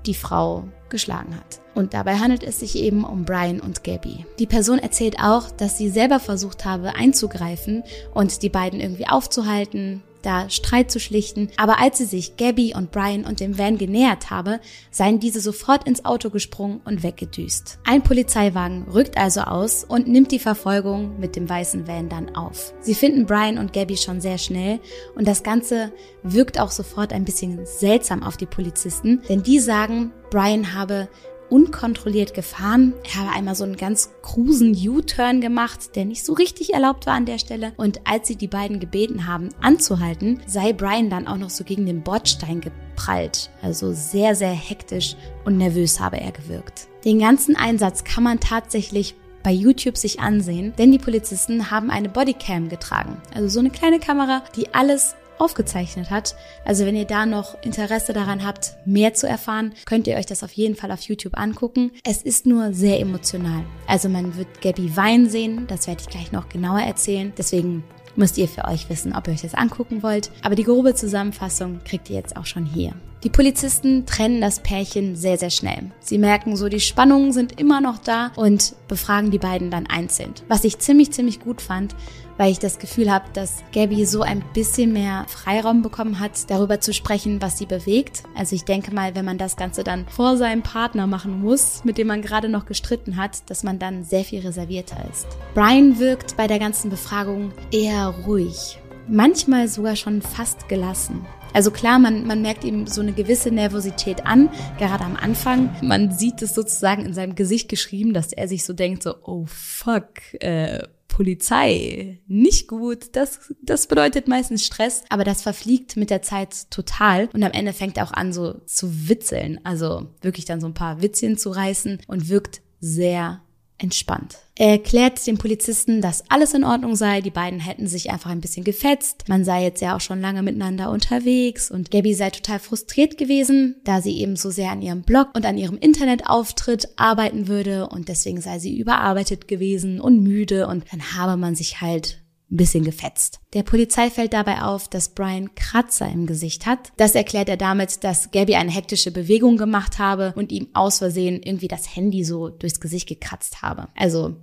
die 0.06 0.14
Frau 0.14 0.66
geschlagen 0.90 1.36
hat. 1.36 1.62
Und 1.74 1.94
dabei 1.94 2.18
handelt 2.18 2.44
es 2.44 2.60
sich 2.60 2.76
eben 2.76 3.04
um 3.06 3.24
Brian 3.24 3.60
und 3.60 3.84
Gabby. 3.84 4.26
Die 4.40 4.48
Person 4.48 4.80
erzählt 4.80 5.18
auch, 5.20 5.52
dass 5.52 5.78
sie 5.78 5.90
selber 5.90 6.20
versucht 6.20 6.66
habe 6.66 6.96
einzugreifen 6.96 7.84
und 8.14 8.42
die 8.44 8.50
beiden 8.50 8.80
irgendwie 8.80 9.08
aufzuhalten, 9.08 10.04
da 10.22 10.50
Streit 10.50 10.92
zu 10.92 11.00
schlichten, 11.00 11.50
aber 11.58 11.80
als 11.80 11.98
sie 11.98 12.06
sich 12.06 12.38
Gabby 12.38 12.74
und 12.76 12.92
Brian 12.92 13.26
und 13.26 13.40
dem 13.40 13.58
Van 13.58 13.78
genähert 13.78 14.30
habe, 14.30 14.60
seien 14.90 15.20
diese 15.20 15.42
sofort 15.42 15.88
ins 15.88 16.06
Auto 16.06 16.30
gesprungen 16.30 16.82
und 16.86 17.04
weggedüst. 17.04 17.80
Ein 17.84 18.04
Polizeiwagen 18.04 18.86
rückt 18.92 19.18
also 19.18 19.42
aus 19.42 19.84
und 19.84 20.08
nimmt 20.08 20.32
die 20.32 20.40
Verfolgung 20.40 21.20
mit 21.20 21.36
dem 21.36 21.50
weißen 21.50 21.88
Van 21.88 22.10
dann 22.10 22.36
auf. 22.36 22.74
Sie 22.82 22.96
finden 22.96 23.26
Brian 23.26 23.58
und 23.58 23.74
Gabby 23.74 23.98
schon 23.98 24.22
sehr 24.22 24.38
schnell 24.38 24.80
und 25.16 25.28
das 25.28 25.44
Ganze 25.44 25.92
wirkt 26.24 26.60
auch 26.60 26.72
sofort 26.72 27.14
ein 27.14 27.26
bisschen 27.26 27.66
seltsam 27.66 28.24
auf 28.24 28.38
die 28.38 28.46
Polizisten, 28.46 29.22
denn 29.30 29.44
die 29.44 29.60
sagen, 29.60 30.12
Brian 30.30 30.74
habe 30.74 31.10
unkontrolliert 31.52 32.34
gefahren. 32.34 32.94
Er 33.04 33.22
habe 33.22 33.36
einmal 33.36 33.56
so 33.56 33.64
einen 33.64 33.78
ganz 33.78 34.10
krusen 34.22 34.76
U-Turn 34.76 35.42
gemacht, 35.42 35.96
der 35.96 36.06
nicht 36.06 36.26
so 36.26 36.34
richtig 36.34 36.74
erlaubt 36.74 37.06
war 37.06 37.14
an 37.14 37.26
der 37.26 37.38
Stelle. 37.38 37.74
Und 37.78 38.02
als 38.06 38.28
sie 38.28 38.36
die 38.36 38.48
beiden 38.48 38.80
gebeten 38.80 39.28
haben, 39.28 39.50
anzuhalten, 39.62 40.40
sei 40.48 40.74
Brian 40.74 41.10
dann 41.10 41.28
auch 41.28 41.38
noch 41.38 41.50
so 41.50 41.64
gegen 41.64 41.86
den 41.86 42.02
Bordstein 42.02 42.62
geprallt. 42.62 43.50
Also 43.62 43.92
sehr, 43.94 44.36
sehr 44.36 44.54
hektisch 44.54 45.16
und 45.46 45.58
nervös 45.58 46.00
habe 46.00 46.20
er 46.20 46.32
gewirkt. 46.32 46.88
Den 47.04 47.20
ganzen 47.20 47.56
Einsatz 47.56 48.04
kann 48.04 48.24
man 48.24 48.40
tatsächlich 48.40 49.16
bei 49.44 49.52
YouTube 49.52 49.98
sich 49.98 50.20
ansehen, 50.20 50.74
denn 50.78 50.92
die 50.92 51.00
Polizisten 51.00 51.72
haben 51.72 51.90
eine 51.90 52.10
Bodycam 52.10 52.70
getragen. 52.70 53.22
Also 53.34 53.48
so 53.48 53.60
eine 53.60 53.72
kleine 53.72 54.00
Kamera, 54.00 54.44
die 54.56 54.74
alles 54.74 55.16
aufgezeichnet 55.42 56.10
hat. 56.10 56.36
Also 56.64 56.86
wenn 56.86 56.96
ihr 56.96 57.06
da 57.06 57.26
noch 57.26 57.62
Interesse 57.64 58.14
daran 58.14 58.46
habt, 58.46 58.76
mehr 58.86 59.14
zu 59.14 59.28
erfahren, 59.28 59.74
könnt 59.86 60.08
ihr 60.08 60.16
euch 60.16 60.26
das 60.26 60.44
auf 60.44 60.52
jeden 60.52 60.76
Fall 60.76 60.92
auf 60.92 61.02
YouTube 61.02 61.38
angucken. 61.38 61.92
Es 62.06 62.22
ist 62.22 62.46
nur 62.46 62.74
sehr 62.74 63.00
emotional. 63.00 63.64
Also 63.88 64.08
man 64.08 64.38
wird 64.38 64.62
Gabby 64.62 64.96
weinen 64.96 65.30
sehen, 65.30 65.66
das 65.68 65.88
werde 65.88 66.02
ich 66.02 66.10
gleich 66.10 66.32
noch 66.32 66.48
genauer 66.48 66.82
erzählen. 66.82 67.34
Deswegen 67.38 67.84
müsst 68.16 68.38
ihr 68.38 68.48
für 68.48 68.66
euch 68.66 68.90
wissen, 68.90 69.14
ob 69.16 69.28
ihr 69.28 69.34
euch 69.34 69.42
das 69.42 69.56
angucken 69.56 70.04
wollt. 70.04 70.32
Aber 70.44 70.56
die 70.56 70.64
grobe 70.64 70.96
Zusammenfassung 70.96 71.82
kriegt 71.84 72.10
ihr 72.10 72.18
jetzt 72.18 72.38
auch 72.38 72.46
schon 72.46 72.66
hier. 72.66 72.94
Die 73.24 73.30
Polizisten 73.30 74.08
trennen 74.08 74.42
das 74.42 74.62
Pärchen 74.62 75.16
sehr, 75.16 75.38
sehr 75.38 75.52
schnell. 75.52 75.92
Sie 76.00 76.18
merken 76.18 76.56
so, 76.56 76.70
die 76.70 76.80
Spannungen 76.80 77.34
sind 77.34 77.60
immer 77.60 77.80
noch 77.80 78.00
da 78.00 78.32
und 78.36 78.74
befragen 78.88 79.30
die 79.30 79.38
beiden 79.38 79.70
dann 79.70 79.86
einzeln. 79.86 80.34
Was 80.48 80.64
ich 80.64 80.80
ziemlich, 80.80 81.12
ziemlich 81.12 81.40
gut 81.40 81.62
fand, 81.62 81.96
weil 82.38 82.52
ich 82.52 82.58
das 82.58 82.80
Gefühl 82.80 83.12
habe, 83.12 83.26
dass 83.34 83.64
Gabby 83.74 84.08
so 84.08 84.24
ein 84.24 84.44
bisschen 84.56 84.92
mehr 84.92 85.26
Freiraum 85.28 85.84
bekommen 85.84 86.20
hat, 86.20 86.50
darüber 86.50 86.82
zu 86.82 86.96
sprechen, 86.96 87.44
was 87.44 87.60
sie 87.60 87.68
bewegt. 87.68 88.24
Also 88.36 88.56
ich 88.56 88.64
denke 88.64 88.92
mal, 88.92 89.14
wenn 89.14 89.26
man 89.26 89.38
das 89.38 89.56
Ganze 89.56 89.84
dann 89.84 90.08
vor 90.08 90.38
seinem 90.38 90.64
Partner 90.64 91.06
machen 91.06 91.42
muss, 91.44 91.84
mit 91.84 92.00
dem 92.00 92.08
man 92.08 92.24
gerade 92.24 92.50
noch 92.50 92.66
gestritten 92.66 93.18
hat, 93.18 93.48
dass 93.52 93.62
man 93.62 93.78
dann 93.78 94.04
sehr 94.04 94.24
viel 94.24 94.40
reservierter 94.40 94.98
ist. 95.12 95.28
Brian 95.54 96.00
wirkt 96.00 96.38
bei 96.38 96.48
der 96.48 96.58
ganzen 96.58 96.90
Befragung 96.90 97.52
eher 97.72 98.08
ruhig, 98.26 98.80
manchmal 99.08 99.68
sogar 99.68 99.96
schon 99.96 100.24
fast 100.24 100.68
gelassen. 100.68 101.24
Also 101.54 101.72
klar, 101.72 102.00
man, 102.00 102.26
man 102.26 102.42
merkt 102.42 102.64
ihm 102.64 102.88
so 102.88 103.02
eine 103.02 103.14
gewisse 103.14 103.52
Nervosität 103.52 104.26
an, 104.26 104.50
gerade 104.78 105.04
am 105.04 105.16
Anfang. 105.16 105.76
Man 105.82 106.12
sieht 106.12 106.42
es 106.42 106.56
sozusagen 106.56 107.06
in 107.06 107.14
seinem 107.14 107.36
Gesicht 107.36 107.70
geschrieben, 107.70 108.14
dass 108.14 108.34
er 108.34 108.48
sich 108.48 108.64
so 108.64 108.74
denkt, 108.74 109.04
so, 109.04 109.16
oh 109.24 109.46
fuck, 109.48 110.10
äh, 110.40 110.84
Polizei 111.12 112.20
nicht 112.28 112.68
gut. 112.68 113.16
Das, 113.16 113.54
das 113.62 113.88
bedeutet 113.88 114.28
meistens 114.28 114.66
Stress, 114.66 115.04
aber 115.10 115.24
das 115.24 115.42
verfliegt 115.42 115.98
mit 115.98 116.10
der 116.10 116.22
Zeit 116.22 116.72
total. 116.72 117.30
Und 117.34 117.44
am 117.44 117.52
Ende 117.52 117.74
fängt 117.74 117.98
er 117.98 118.06
auch 118.06 118.14
an, 118.14 118.32
so 118.34 118.62
zu 118.66 119.10
witzeln. 119.10 119.60
Also 119.64 120.08
wirklich 120.22 120.46
dann 120.46 120.62
so 120.62 120.68
ein 120.68 120.74
paar 120.74 121.02
Witzchen 121.02 121.38
zu 121.38 121.50
reißen 121.50 122.00
und 122.08 122.30
wirkt 122.30 122.62
sehr 122.80 123.42
entspannt. 123.82 124.38
Er 124.56 124.70
erklärt 124.70 125.26
dem 125.26 125.38
Polizisten, 125.38 126.02
dass 126.02 126.30
alles 126.30 126.54
in 126.54 126.64
Ordnung 126.64 126.96
sei, 126.96 127.22
die 127.22 127.32
beiden 127.32 127.60
hätten 127.60 127.88
sich 127.88 128.12
einfach 128.12 128.30
ein 128.30 128.42
bisschen 128.42 128.64
gefetzt, 128.64 129.28
man 129.28 129.44
sei 129.44 129.64
jetzt 129.64 129.82
ja 129.82 129.96
auch 129.96 130.02
schon 130.02 130.22
lange 130.22 130.44
miteinander 130.44 130.92
unterwegs 130.92 131.72
und 131.72 131.90
Gabby 131.90 132.14
sei 132.14 132.30
total 132.30 132.60
frustriert 132.60 133.18
gewesen, 133.18 133.78
da 133.84 134.02
sie 134.02 134.20
eben 134.20 134.36
so 134.36 134.52
sehr 134.52 134.72
an 134.72 134.82
ihrem 134.82 135.02
Blog 135.02 135.30
und 135.34 135.46
an 135.46 135.58
ihrem 135.58 135.78
Internetauftritt 135.78 136.90
arbeiten 136.96 137.48
würde 137.48 137.88
und 137.88 138.08
deswegen 138.08 138.40
sei 138.40 138.60
sie 138.60 138.78
überarbeitet 138.78 139.48
gewesen 139.48 140.00
und 140.00 140.22
müde 140.22 140.68
und 140.68 140.86
dann 140.92 141.16
habe 141.16 141.38
man 141.38 141.56
sich 141.56 141.82
halt 141.82 142.21
ein 142.52 142.58
bisschen 142.58 142.84
gefetzt. 142.84 143.40
Der 143.54 143.64
Polizei 143.64 144.10
fällt 144.10 144.34
dabei 144.34 144.62
auf, 144.62 144.90
dass 144.90 145.10
Brian 145.10 145.56
Kratzer 145.56 146.10
im 146.10 146.28
Gesicht 146.28 146.66
hat. 146.66 146.92
Das 146.98 147.16
erklärt 147.16 147.50
er 147.50 147.58
damit, 147.58 148.04
dass 148.04 148.32
Gabby 148.32 148.56
eine 148.56 148.72
hektische 148.72 149.12
Bewegung 149.12 149.58
gemacht 149.58 150.00
habe 150.00 150.34
und 150.36 150.52
ihm 150.52 150.68
aus 150.74 150.98
Versehen 150.98 151.42
irgendwie 151.42 151.70
das 151.70 151.96
Handy 151.96 152.24
so 152.26 152.50
durchs 152.50 152.82
Gesicht 152.82 153.08
gekratzt 153.08 153.62
habe. 153.62 153.88
Also 153.96 154.36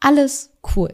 alles 0.00 0.50
cool. 0.76 0.92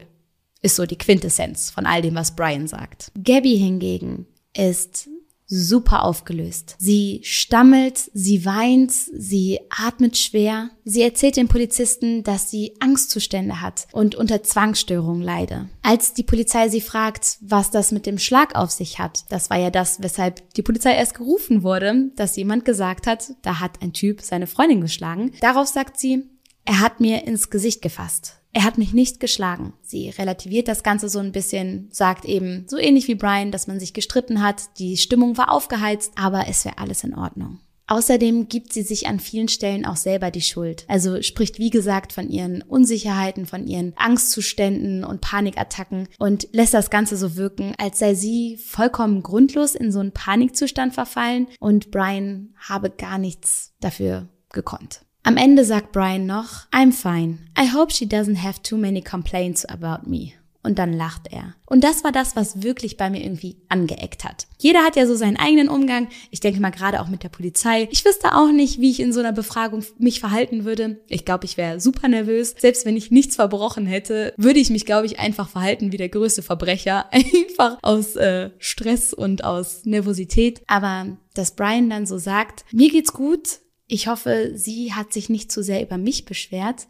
Ist 0.61 0.77
so 0.77 0.85
die 0.85 0.97
Quintessenz 0.97 1.69
von 1.69 1.85
all 1.85 2.01
dem, 2.01 2.15
was 2.15 2.35
Brian 2.35 2.67
sagt. 2.67 3.11
Gabby 3.21 3.57
hingegen 3.57 4.25
ist 4.55 5.09
super 5.53 6.03
aufgelöst. 6.03 6.75
Sie 6.79 7.21
stammelt, 7.23 8.09
sie 8.13 8.43
weint, 8.45 8.91
sie 8.91 9.59
atmet 9.69 10.17
schwer. 10.17 10.71
Sie 10.83 11.01
erzählt 11.01 11.37
den 11.37 11.47
Polizisten, 11.47 12.23
dass 12.23 12.49
sie 12.49 12.73
Angstzustände 12.79 13.61
hat 13.61 13.87
und 13.91 14.15
unter 14.15 14.43
Zwangsstörungen 14.43 15.21
leide. 15.21 15.69
Als 15.83 16.13
die 16.13 16.23
Polizei 16.23 16.69
sie 16.69 16.81
fragt, 16.81 17.37
was 17.41 17.71
das 17.71 17.91
mit 17.91 18.05
dem 18.05 18.17
Schlag 18.17 18.55
auf 18.55 18.71
sich 18.71 18.99
hat, 18.99 19.25
das 19.29 19.49
war 19.49 19.57
ja 19.57 19.69
das, 19.69 20.01
weshalb 20.01 20.53
die 20.55 20.63
Polizei 20.63 20.95
erst 20.95 21.15
gerufen 21.15 21.63
wurde, 21.63 22.11
dass 22.15 22.35
jemand 22.35 22.65
gesagt 22.65 23.07
hat, 23.07 23.33
da 23.43 23.59
hat 23.59 23.81
ein 23.81 23.93
Typ 23.93 24.21
seine 24.21 24.47
Freundin 24.47 24.81
geschlagen. 24.81 25.31
Darauf 25.39 25.67
sagt 25.67 25.99
sie, 25.99 26.23
er 26.65 26.79
hat 26.79 26.99
mir 26.99 27.27
ins 27.27 27.49
Gesicht 27.49 27.81
gefasst. 27.81 28.39
Er 28.53 28.63
hat 28.63 28.77
mich 28.77 28.93
nicht 28.93 29.19
geschlagen. 29.19 29.73
Sie 29.81 30.09
relativiert 30.09 30.67
das 30.67 30.83
Ganze 30.83 31.09
so 31.09 31.19
ein 31.19 31.31
bisschen, 31.31 31.89
sagt 31.91 32.23
eben 32.25 32.65
so 32.67 32.77
ähnlich 32.77 33.07
wie 33.07 33.15
Brian, 33.15 33.51
dass 33.51 33.65
man 33.65 33.79
sich 33.79 33.93
gestritten 33.93 34.43
hat, 34.43 34.77
die 34.77 34.97
Stimmung 34.97 35.37
war 35.37 35.51
aufgeheizt, 35.51 36.13
aber 36.15 36.47
es 36.47 36.63
wäre 36.63 36.77
alles 36.77 37.03
in 37.03 37.15
Ordnung. 37.15 37.59
Außerdem 37.87 38.47
gibt 38.47 38.71
sie 38.71 38.83
sich 38.83 39.07
an 39.07 39.19
vielen 39.19 39.49
Stellen 39.49 39.85
auch 39.85 39.97
selber 39.97 40.31
die 40.31 40.41
Schuld. 40.41 40.85
Also 40.87 41.21
spricht 41.21 41.59
wie 41.59 41.69
gesagt 41.69 42.13
von 42.13 42.29
ihren 42.29 42.61
Unsicherheiten, 42.61 43.45
von 43.45 43.67
ihren 43.67 43.93
Angstzuständen 43.97 45.03
und 45.03 45.19
Panikattacken 45.19 46.07
und 46.17 46.47
lässt 46.53 46.73
das 46.73 46.89
Ganze 46.89 47.17
so 47.17 47.35
wirken, 47.35 47.73
als 47.77 47.99
sei 47.99 48.13
sie 48.13 48.57
vollkommen 48.57 49.21
grundlos 49.21 49.75
in 49.75 49.91
so 49.91 49.99
einen 49.99 50.13
Panikzustand 50.13 50.93
verfallen 50.93 51.47
und 51.59 51.91
Brian 51.91 52.53
habe 52.57 52.89
gar 52.89 53.17
nichts 53.17 53.73
dafür 53.81 54.29
gekonnt. 54.51 55.02
Am 55.25 55.37
Ende 55.37 55.63
sagt 55.63 55.93
Brian 55.93 56.25
noch, 56.25 56.67
I'm 56.73 56.91
fine. 56.91 57.39
I 57.57 57.73
hope 57.73 57.93
she 57.93 58.03
doesn't 58.03 58.43
have 58.43 58.61
too 58.61 58.75
many 58.75 59.01
complaints 59.01 59.63
about 59.63 60.09
me. 60.09 60.33
Und 60.63 60.79
dann 60.79 60.91
lacht 60.91 61.27
er. 61.31 61.55
Und 61.65 61.83
das 61.83 62.03
war 62.03 62.11
das, 62.11 62.35
was 62.35 62.61
wirklich 62.61 62.97
bei 62.97 63.09
mir 63.09 63.21
irgendwie 63.21 63.57
angeeckt 63.69 64.25
hat. 64.25 64.47
Jeder 64.57 64.83
hat 64.83 64.97
ja 64.97 65.05
so 65.07 65.15
seinen 65.15 65.37
eigenen 65.37 65.69
Umgang. 65.69 66.09
Ich 66.29 66.41
denke 66.41 66.59
mal 66.59 66.71
gerade 66.71 67.01
auch 67.01 67.07
mit 67.07 67.23
der 67.23 67.29
Polizei. 67.29 67.87
Ich 67.91 68.03
wüsste 68.03 68.35
auch 68.35 68.51
nicht, 68.51 68.81
wie 68.81 68.91
ich 68.91 68.99
in 68.99 69.13
so 69.13 69.21
einer 69.21 69.31
Befragung 69.33 69.83
mich 69.97 70.19
verhalten 70.19 70.65
würde. 70.65 71.01
Ich 71.07 71.23
glaube, 71.23 71.45
ich 71.45 71.55
wäre 71.55 71.79
super 71.79 72.09
nervös. 72.09 72.55
Selbst 72.57 72.85
wenn 72.85 72.97
ich 72.97 73.11
nichts 73.11 73.35
verbrochen 73.35 73.85
hätte, 73.85 74.33
würde 74.37 74.59
ich 74.59 74.69
mich, 74.69 74.85
glaube 74.85 75.05
ich, 75.05 75.19
einfach 75.19 75.49
verhalten 75.49 75.93
wie 75.93 75.97
der 75.97 76.09
größte 76.09 76.43
Verbrecher. 76.43 77.05
Einfach 77.13 77.77
aus 77.81 78.15
äh, 78.15 78.49
Stress 78.57 79.13
und 79.13 79.43
aus 79.43 79.85
Nervosität. 79.85 80.61
Aber 80.67 81.17
dass 81.33 81.55
Brian 81.55 81.89
dann 81.89 82.05
so 82.05 82.17
sagt, 82.17 82.63
mir 82.71 82.89
geht's 82.89 83.13
gut, 83.13 83.59
ich 83.93 84.07
hoffe, 84.07 84.53
sie 84.55 84.93
hat 84.93 85.13
sich 85.13 85.29
nicht 85.29 85.51
zu 85.51 85.61
sehr 85.61 85.81
über 85.83 85.97
mich 85.97 86.25
beschwert. 86.25 86.87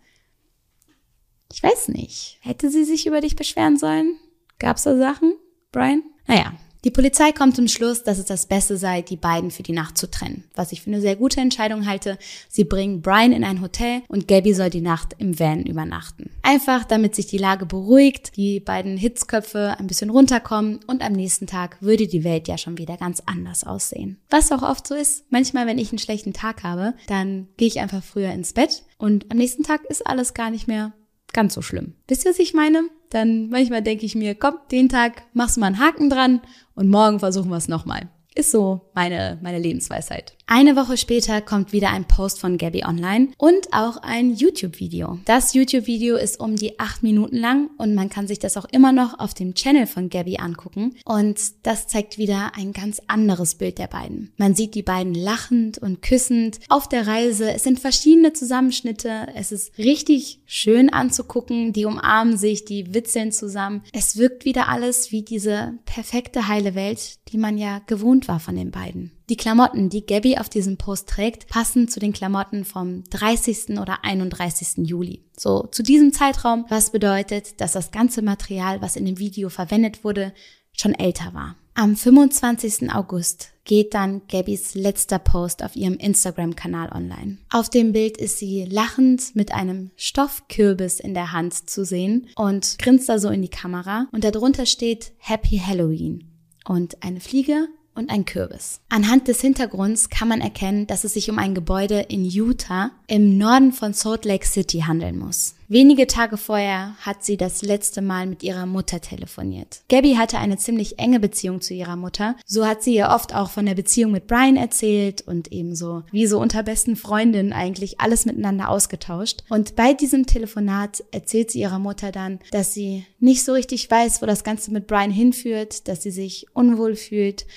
Ich 1.51 1.62
weiß 1.62 1.89
nicht. 1.89 2.38
Hätte 2.41 2.69
sie 2.69 2.86
sich 2.86 3.05
über 3.05 3.19
dich 3.19 3.36
beschweren 3.36 3.77
sollen? 3.77 4.17
Gab's 4.57 4.83
da 4.83 4.98
Sachen, 4.98 5.36
Brian? 5.72 6.01
Naja, 6.27 6.53
die 6.84 6.92
Polizei 6.92 7.32
kommt 7.32 7.56
zum 7.56 7.68
Schluss, 7.68 8.04
dass 8.04 8.18
es 8.18 8.25
das 8.25 8.46
Beste 8.46 8.78
sei, 8.78 9.02
die 9.02 9.16
beiden 9.16 9.52
für 9.52 9.63
die 9.63 9.72
Nacht 9.72 9.98
zu 9.98 10.10
trennen. 10.10 10.44
Was 10.54 10.72
ich 10.72 10.82
für 10.82 10.90
eine 10.90 11.00
sehr 11.00 11.16
gute 11.16 11.40
Entscheidung 11.40 11.88
halte. 11.88 12.18
Sie 12.50 12.66
bringen 12.66 13.02
Brian 13.02 13.32
in 13.32 13.44
ein 13.44 13.62
Hotel 13.62 14.02
und 14.10 14.28
Gabby 14.28 14.54
soll 14.54 14.70
die 14.70 14.82
Nacht 14.82 15.16
im 15.18 15.40
Van 15.40 15.63
übernachten. 15.63 16.32
Einfach, 16.42 16.84
damit 16.84 17.16
sich 17.16 17.28
die 17.28 17.38
Lage 17.38 17.66
beruhigt, 17.66 18.36
die 18.36 18.60
beiden 18.60 18.98
Hitzköpfe 18.98 19.75
ein 19.80 19.88
bisschen 19.88 20.10
runterkommen 20.10 20.82
und 20.86 21.02
am 21.02 21.13
nächsten 21.13 21.48
Tag 21.48 21.82
würde 21.82 22.08
die 22.08 22.24
Welt 22.24 22.48
ja 22.48 22.58
schon 22.58 22.78
wieder 22.78 22.98
ganz 22.98 23.22
anders 23.25 23.63
aussehen. 23.63 24.20
Was 24.30 24.52
auch 24.52 24.62
oft 24.62 24.86
so 24.86 24.96
ist. 24.96 25.25
Manchmal, 25.30 25.68
wenn 25.68 25.78
ich 25.78 25.92
einen 25.92 26.00
schlechten 26.00 26.34
Tag 26.34 26.63
habe, 26.63 26.94
dann 27.08 27.48
gehe 27.58 27.68
ich 27.68 27.80
einfach 27.80 28.04
früher 28.04 28.32
ins 28.32 28.54
Bett 28.54 28.84
und 28.98 29.32
am 29.32 29.38
nächsten 29.38 29.63
Tag 29.63 29.86
ist 29.86 30.06
alles 30.06 30.34
gar 30.34 30.52
nicht 30.52 30.68
mehr 30.68 30.94
ganz 31.34 31.54
so 31.54 31.62
schlimm. 31.62 31.96
Wisst 32.08 32.25
ihr, 32.25 32.32
was 32.32 32.40
ich 32.40 32.54
meine? 32.54 32.84
Dann 33.13 33.50
manchmal 33.50 33.84
denke 33.84 34.08
ich 34.08 34.15
mir, 34.15 34.34
komm, 34.34 34.58
den 34.72 34.89
Tag 34.89 35.22
machst 35.34 35.55
du 35.55 35.62
mal 35.62 35.67
einen 35.67 35.79
Haken 35.79 36.10
dran 36.10 36.41
und 36.74 36.89
morgen 36.89 37.20
versuchen 37.20 37.51
wir 37.51 37.58
es 37.58 37.67
nochmal. 37.67 38.10
Ist 38.34 38.50
so 38.50 38.89
meine, 38.96 39.38
meine 39.43 39.60
Lebensweisheit. 39.60 40.36
Eine 40.45 40.75
Woche 40.75 40.97
später 40.97 41.41
kommt 41.41 41.71
wieder 41.71 41.89
ein 41.91 42.05
Post 42.05 42.39
von 42.39 42.57
Gabby 42.57 42.83
online 42.83 43.29
und 43.38 43.71
auch 43.71 43.97
ein 43.97 44.35
YouTube-Video. 44.35 45.19
Das 45.23 45.53
YouTube-Video 45.53 46.17
ist 46.17 46.39
um 46.39 46.57
die 46.57 46.79
acht 46.79 47.01
Minuten 47.01 47.38
lang 47.38 47.69
und 47.77 47.95
man 47.95 48.09
kann 48.09 48.27
sich 48.27 48.39
das 48.39 48.57
auch 48.57 48.65
immer 48.65 48.91
noch 48.91 49.19
auf 49.19 49.33
dem 49.33 49.55
Channel 49.55 49.88
von 49.88 50.09
Gabby 50.09 50.38
angucken. 50.38 50.95
Und 51.05 51.39
das 51.63 51.88
zeigt 51.88 52.17
wieder 52.17 52.51
ein 52.55 52.73
ganz 52.73 53.01
anderes 53.07 53.55
Bild 53.55 53.77
der 53.77 53.88
beiden. 53.88 54.33
Man 54.35 54.53
sieht 54.53 54.75
die 54.75 54.83
beiden 54.83 55.15
lachend 55.15 55.77
und 55.77 56.01
küssend 56.01 56.59
auf 56.67 56.89
der 56.89 57.07
Reise. 57.07 57.50
Es 57.51 57.63
sind 57.63 57.79
verschiedene 57.79 58.33
Zusammenschnitte. 58.33 59.27
Es 59.35 59.53
ist 59.53 59.77
richtig 59.77 60.41
schön 60.45 60.91
anzugucken. 60.91 61.71
Die 61.71 61.85
umarmen 61.85 62.38
sich, 62.38 62.65
die 62.65 62.93
witzeln 62.93 63.31
zusammen. 63.31 63.81
Es 63.93 64.17
wirkt 64.17 64.43
wieder 64.43 64.67
alles 64.67 65.12
wie 65.12 65.23
diese 65.23 65.79
perfekte 65.85 66.50
heile 66.50 66.75
Welt, 66.75 67.19
die 67.29 67.38
man 67.38 67.57
ja 67.57 67.79
gewohnt 67.88 68.27
war 68.27 68.41
von 68.41 68.57
den 68.57 68.71
beiden. 68.71 69.12
Die 69.30 69.38
Klamotten, 69.38 69.89
die 69.89 70.06
Gabby 70.06 70.38
auf 70.38 70.50
diesem 70.50 70.77
Post 70.77 71.08
trägt, 71.08 71.48
passen 71.48 71.88
zu 71.88 72.00
den 72.00 72.12
Klamotten 72.12 72.65
vom 72.65 73.06
30. 73.06 73.80
oder 73.80 74.03
31. 74.03 74.86
Juli. 74.88 75.24
So 75.38 75.68
zu 75.72 75.82
diesem 75.82 76.12
Zeitraum, 76.12 76.65
was 76.68 76.92
bedeutet, 76.92 77.62
dass 77.62 77.72
das 77.72 77.92
ganze 77.92 78.22
Material, 78.22 78.82
was 78.82 78.98
in 78.98 79.06
dem 79.06 79.20
Video 79.20 79.50
verwendet 79.50 80.03
wurde, 80.03 80.34
schon 80.74 80.94
älter 80.94 81.34
war. 81.34 81.56
Am 81.75 81.96
25. 81.96 82.94
August 82.94 83.50
geht 83.63 83.94
dann 83.94 84.22
Gabbys 84.27 84.75
letzter 84.75 85.18
Post 85.18 85.63
auf 85.63 85.75
ihrem 85.75 85.96
Instagram-Kanal 85.96 86.92
online. 86.92 87.38
Auf 87.50 87.70
dem 87.70 87.94
Bild 87.94 88.18
ist 88.18 88.38
sie 88.38 88.65
lachend 88.65 89.36
mit 89.36 89.53
einem 89.53 89.89
Stoffkürbis 89.96 91.00
in 91.00 91.13
der 91.13 91.32
Hand 91.32 91.70
zu 91.70 91.86
sehen 91.86 92.27
und 92.36 92.77
grinst 92.77 93.10
da 93.10 93.18
so 93.18 93.30
in 93.30 93.42
die 93.42 93.50
Kamera 93.50 94.08
und 94.12 94.24
darunter 94.24 94.65
steht 94.65 95.13
Happy 95.18 95.58
Halloween 95.58 96.30
und 96.65 97.01
eine 97.01 97.22
Fliege 97.22 97.70
und 97.95 98.09
ein 98.09 98.25
Kürbis. 98.25 98.81
Anhand 98.89 99.27
des 99.27 99.41
Hintergrunds 99.41 100.09
kann 100.09 100.27
man 100.27 100.41
erkennen, 100.41 100.88
dass 100.88 101.03
es 101.03 101.13
sich 101.13 101.29
um 101.29 101.39
ein 101.39 101.55
Gebäude 101.55 102.00
in 102.01 102.25
Utah 102.25 102.91
im 103.07 103.38
Norden 103.38 103.71
von 103.71 103.93
Salt 103.93 104.25
Lake 104.25 104.45
City 104.45 104.81
handeln 104.81 105.17
muss. 105.19 105.55
Wenige 105.73 106.05
Tage 106.05 106.38
vorher 106.38 106.95
hat 107.01 107.23
sie 107.23 107.35
das 107.35 107.63
letzte 107.63 108.03
Mal 108.03 108.27
mit 108.27 108.43
ihrer 108.43 108.67
Mutter 108.67 109.01
telefoniert. 109.01 109.81
Gabby 109.89 110.13
hatte 110.13 110.38
eine 110.38 110.57
ziemlich 110.57 111.00
enge 111.00 111.19
Beziehung 111.19 111.62
zu 111.62 111.73
ihrer 111.73 111.95
Mutter. 111.95 112.35
So 112.45 112.67
hat 112.67 112.83
sie 112.83 112.93
ihr 112.93 113.09
oft 113.09 113.33
auch 113.33 113.50
von 113.50 113.65
der 113.65 113.73
Beziehung 113.73 114.12
mit 114.12 114.27
Brian 114.27 114.55
erzählt 114.55 115.21
und 115.21 115.51
ebenso 115.51 116.03
wie 116.12 116.27
so 116.27 116.39
unter 116.39 116.62
besten 116.62 116.95
Freundinnen 116.95 117.53
eigentlich 117.53 118.00
alles 118.00 118.25
miteinander 118.25 118.69
ausgetauscht. 118.69 119.43
Und 119.50 119.75
bei 119.75 119.93
diesem 119.93 120.27
Telefonat 120.27 121.03
erzählt 121.12 121.50
sie 121.50 121.62
ihrer 121.62 121.79
Mutter 121.79 122.12
dann, 122.12 122.38
dass 122.51 122.75
sie 122.75 123.07
nicht 123.19 123.43
so 123.43 123.53
richtig 123.53 123.89
weiß, 123.89 124.21
wo 124.21 124.27
das 124.27 124.43
Ganze 124.43 124.71
mit 124.71 124.85
Brian 124.85 125.09
hinführt, 125.09 125.88
dass 125.88 126.03
sie 126.03 126.12
sich 126.12 126.45
unwohl 126.53 126.95
fühlt 126.95 127.47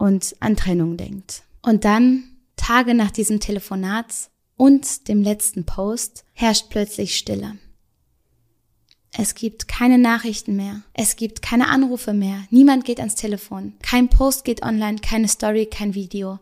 und 0.00 0.34
an 0.40 0.56
Trennung 0.56 0.96
denkt. 0.96 1.42
Und 1.60 1.84
dann, 1.84 2.24
Tage 2.56 2.94
nach 2.94 3.10
diesem 3.10 3.38
Telefonat 3.38 4.30
und 4.56 5.08
dem 5.08 5.22
letzten 5.22 5.66
Post, 5.66 6.24
herrscht 6.32 6.70
plötzlich 6.70 7.16
Stille. 7.16 7.58
Es 9.12 9.34
gibt 9.34 9.68
keine 9.68 9.98
Nachrichten 9.98 10.56
mehr. 10.56 10.82
Es 10.94 11.16
gibt 11.16 11.42
keine 11.42 11.68
Anrufe 11.68 12.14
mehr. 12.14 12.44
Niemand 12.50 12.86
geht 12.86 12.98
ans 12.98 13.14
Telefon. 13.14 13.74
Kein 13.82 14.08
Post 14.08 14.44
geht 14.44 14.62
online, 14.62 14.98
keine 15.00 15.28
Story, 15.28 15.66
kein 15.66 15.94
Video. 15.94 16.38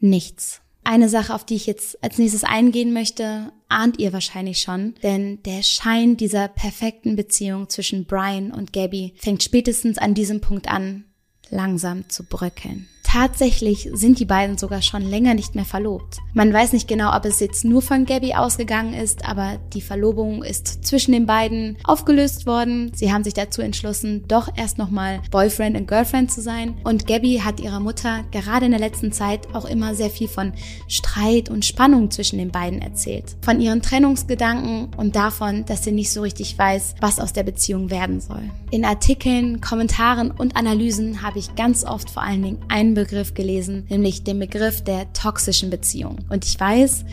Nichts. 0.00 0.62
Eine 0.82 1.10
Sache, 1.10 1.34
auf 1.34 1.44
die 1.44 1.56
ich 1.56 1.66
jetzt 1.66 2.02
als 2.02 2.16
nächstes 2.16 2.44
eingehen 2.44 2.94
möchte, 2.94 3.52
ahnt 3.68 3.98
ihr 3.98 4.14
wahrscheinlich 4.14 4.62
schon, 4.62 4.94
denn 5.02 5.42
der 5.42 5.62
Schein 5.62 6.16
dieser 6.16 6.48
perfekten 6.48 7.16
Beziehung 7.16 7.68
zwischen 7.68 8.06
Brian 8.06 8.50
und 8.52 8.72
Gabby 8.72 9.12
fängt 9.18 9.42
spätestens 9.42 9.98
an 9.98 10.14
diesem 10.14 10.40
Punkt 10.40 10.68
an, 10.68 11.04
langsam 11.50 12.08
zu 12.08 12.24
bröckeln. 12.24 12.88
Tatsächlich 13.08 13.88
sind 13.94 14.20
die 14.20 14.26
beiden 14.26 14.58
sogar 14.58 14.82
schon 14.82 15.00
länger 15.02 15.32
nicht 15.32 15.54
mehr 15.54 15.64
verlobt. 15.64 16.18
Man 16.34 16.52
weiß 16.52 16.74
nicht 16.74 16.88
genau, 16.88 17.16
ob 17.16 17.24
es 17.24 17.40
jetzt 17.40 17.64
nur 17.64 17.80
von 17.80 18.04
Gabby 18.04 18.34
ausgegangen 18.34 18.92
ist, 18.92 19.26
aber 19.26 19.58
die 19.72 19.80
Verlobung 19.80 20.42
ist 20.44 20.84
zwischen 20.84 21.12
den 21.12 21.24
beiden 21.24 21.78
aufgelöst 21.84 22.46
worden. 22.46 22.92
Sie 22.94 23.10
haben 23.10 23.24
sich 23.24 23.32
dazu 23.32 23.62
entschlossen, 23.62 24.24
doch 24.28 24.48
erst 24.56 24.76
nochmal 24.76 25.22
Boyfriend 25.30 25.76
und 25.76 25.88
Girlfriend 25.88 26.30
zu 26.30 26.42
sein. 26.42 26.74
Und 26.84 27.06
Gabby 27.06 27.40
hat 27.42 27.60
ihrer 27.60 27.80
Mutter 27.80 28.24
gerade 28.30 28.66
in 28.66 28.72
der 28.72 28.80
letzten 28.80 29.10
Zeit 29.10 29.54
auch 29.54 29.64
immer 29.64 29.94
sehr 29.94 30.10
viel 30.10 30.28
von 30.28 30.52
Streit 30.86 31.48
und 31.48 31.64
Spannung 31.64 32.10
zwischen 32.10 32.38
den 32.38 32.50
beiden 32.50 32.82
erzählt. 32.82 33.36
Von 33.40 33.60
ihren 33.60 33.80
Trennungsgedanken 33.80 34.90
und 34.98 35.16
davon, 35.16 35.64
dass 35.64 35.82
sie 35.82 35.92
nicht 35.92 36.12
so 36.12 36.20
richtig 36.20 36.58
weiß, 36.58 36.96
was 37.00 37.20
aus 37.20 37.32
der 37.32 37.44
Beziehung 37.44 37.90
werden 37.90 38.20
soll. 38.20 38.42
In 38.70 38.84
Artikeln, 38.84 39.62
Kommentaren 39.62 40.30
und 40.30 40.56
Analysen 40.56 41.22
habe 41.22 41.38
ich 41.38 41.54
ganz 41.54 41.84
oft 41.84 42.10
vor 42.10 42.22
allen 42.22 42.42
Dingen 42.42 42.58
einen 42.68 42.97
Begriff 43.04 43.34
gelesen, 43.34 43.86
nämlich 43.88 44.24
den 44.24 44.38
Begriff 44.38 44.82
der 44.82 45.12
toxischen 45.12 45.70
Beziehung. 45.70 46.18
Und 46.28 46.44
ich 46.44 46.58
weiß, 46.58 47.04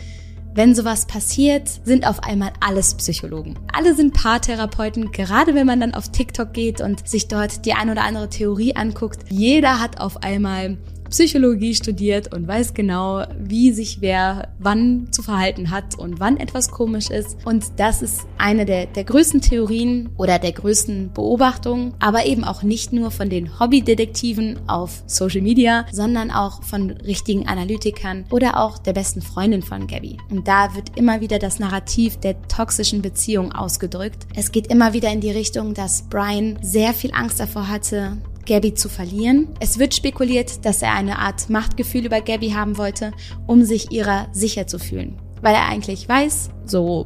wenn 0.54 0.74
sowas 0.74 1.06
passiert, 1.06 1.68
sind 1.84 2.06
auf 2.06 2.22
einmal 2.22 2.50
alles 2.60 2.94
Psychologen. 2.94 3.58
Alle 3.74 3.94
sind 3.94 4.14
Paartherapeuten, 4.14 5.12
gerade 5.12 5.54
wenn 5.54 5.66
man 5.66 5.80
dann 5.80 5.94
auf 5.94 6.10
TikTok 6.10 6.54
geht 6.54 6.80
und 6.80 7.06
sich 7.06 7.28
dort 7.28 7.66
die 7.66 7.74
ein 7.74 7.90
oder 7.90 8.04
andere 8.04 8.30
Theorie 8.30 8.74
anguckt. 8.74 9.18
Jeder 9.28 9.80
hat 9.80 10.00
auf 10.00 10.22
einmal 10.22 10.78
Psychologie 11.10 11.74
studiert 11.74 12.34
und 12.34 12.46
weiß 12.46 12.74
genau, 12.74 13.24
wie 13.38 13.72
sich 13.72 14.00
wer 14.00 14.48
wann 14.58 15.08
zu 15.10 15.22
verhalten 15.22 15.70
hat 15.70 15.98
und 15.98 16.20
wann 16.20 16.36
etwas 16.36 16.70
komisch 16.70 17.10
ist. 17.10 17.36
Und 17.44 17.64
das 17.76 18.02
ist 18.02 18.26
eine 18.38 18.64
der, 18.64 18.86
der 18.86 19.04
größten 19.04 19.40
Theorien 19.40 20.10
oder 20.16 20.38
der 20.38 20.52
größten 20.52 21.12
Beobachtungen, 21.12 21.94
aber 21.98 22.26
eben 22.26 22.44
auch 22.44 22.62
nicht 22.62 22.92
nur 22.92 23.10
von 23.10 23.30
den 23.30 23.58
Hobbydetektiven 23.58 24.58
auf 24.66 25.02
Social 25.06 25.42
Media, 25.42 25.86
sondern 25.92 26.30
auch 26.30 26.62
von 26.62 26.90
richtigen 26.90 27.46
Analytikern 27.46 28.24
oder 28.30 28.60
auch 28.60 28.78
der 28.78 28.92
besten 28.92 29.22
Freundin 29.22 29.62
von 29.62 29.86
Gabby. 29.86 30.18
Und 30.30 30.48
da 30.48 30.74
wird 30.74 30.96
immer 30.96 31.20
wieder 31.20 31.38
das 31.38 31.58
Narrativ 31.58 32.16
der 32.18 32.40
toxischen 32.48 33.02
Beziehung 33.02 33.52
ausgedrückt. 33.52 34.26
Es 34.34 34.52
geht 34.52 34.68
immer 34.68 34.92
wieder 34.92 35.10
in 35.12 35.20
die 35.20 35.30
Richtung, 35.30 35.74
dass 35.74 36.02
Brian 36.02 36.58
sehr 36.62 36.92
viel 36.92 37.12
Angst 37.12 37.40
davor 37.40 37.68
hatte, 37.68 38.16
Gabby 38.46 38.74
zu 38.74 38.88
verlieren. 38.88 39.48
Es 39.60 39.78
wird 39.78 39.94
spekuliert, 39.94 40.64
dass 40.64 40.82
er 40.82 40.94
eine 40.94 41.18
Art 41.18 41.50
Machtgefühl 41.50 42.06
über 42.06 42.20
Gabby 42.20 42.50
haben 42.50 42.78
wollte, 42.78 43.12
um 43.46 43.64
sich 43.64 43.92
ihrer 43.92 44.28
sicher 44.32 44.66
zu 44.66 44.78
fühlen. 44.78 45.18
Weil 45.42 45.54
er 45.54 45.66
eigentlich 45.66 46.08
weiß, 46.08 46.50
so 46.64 47.04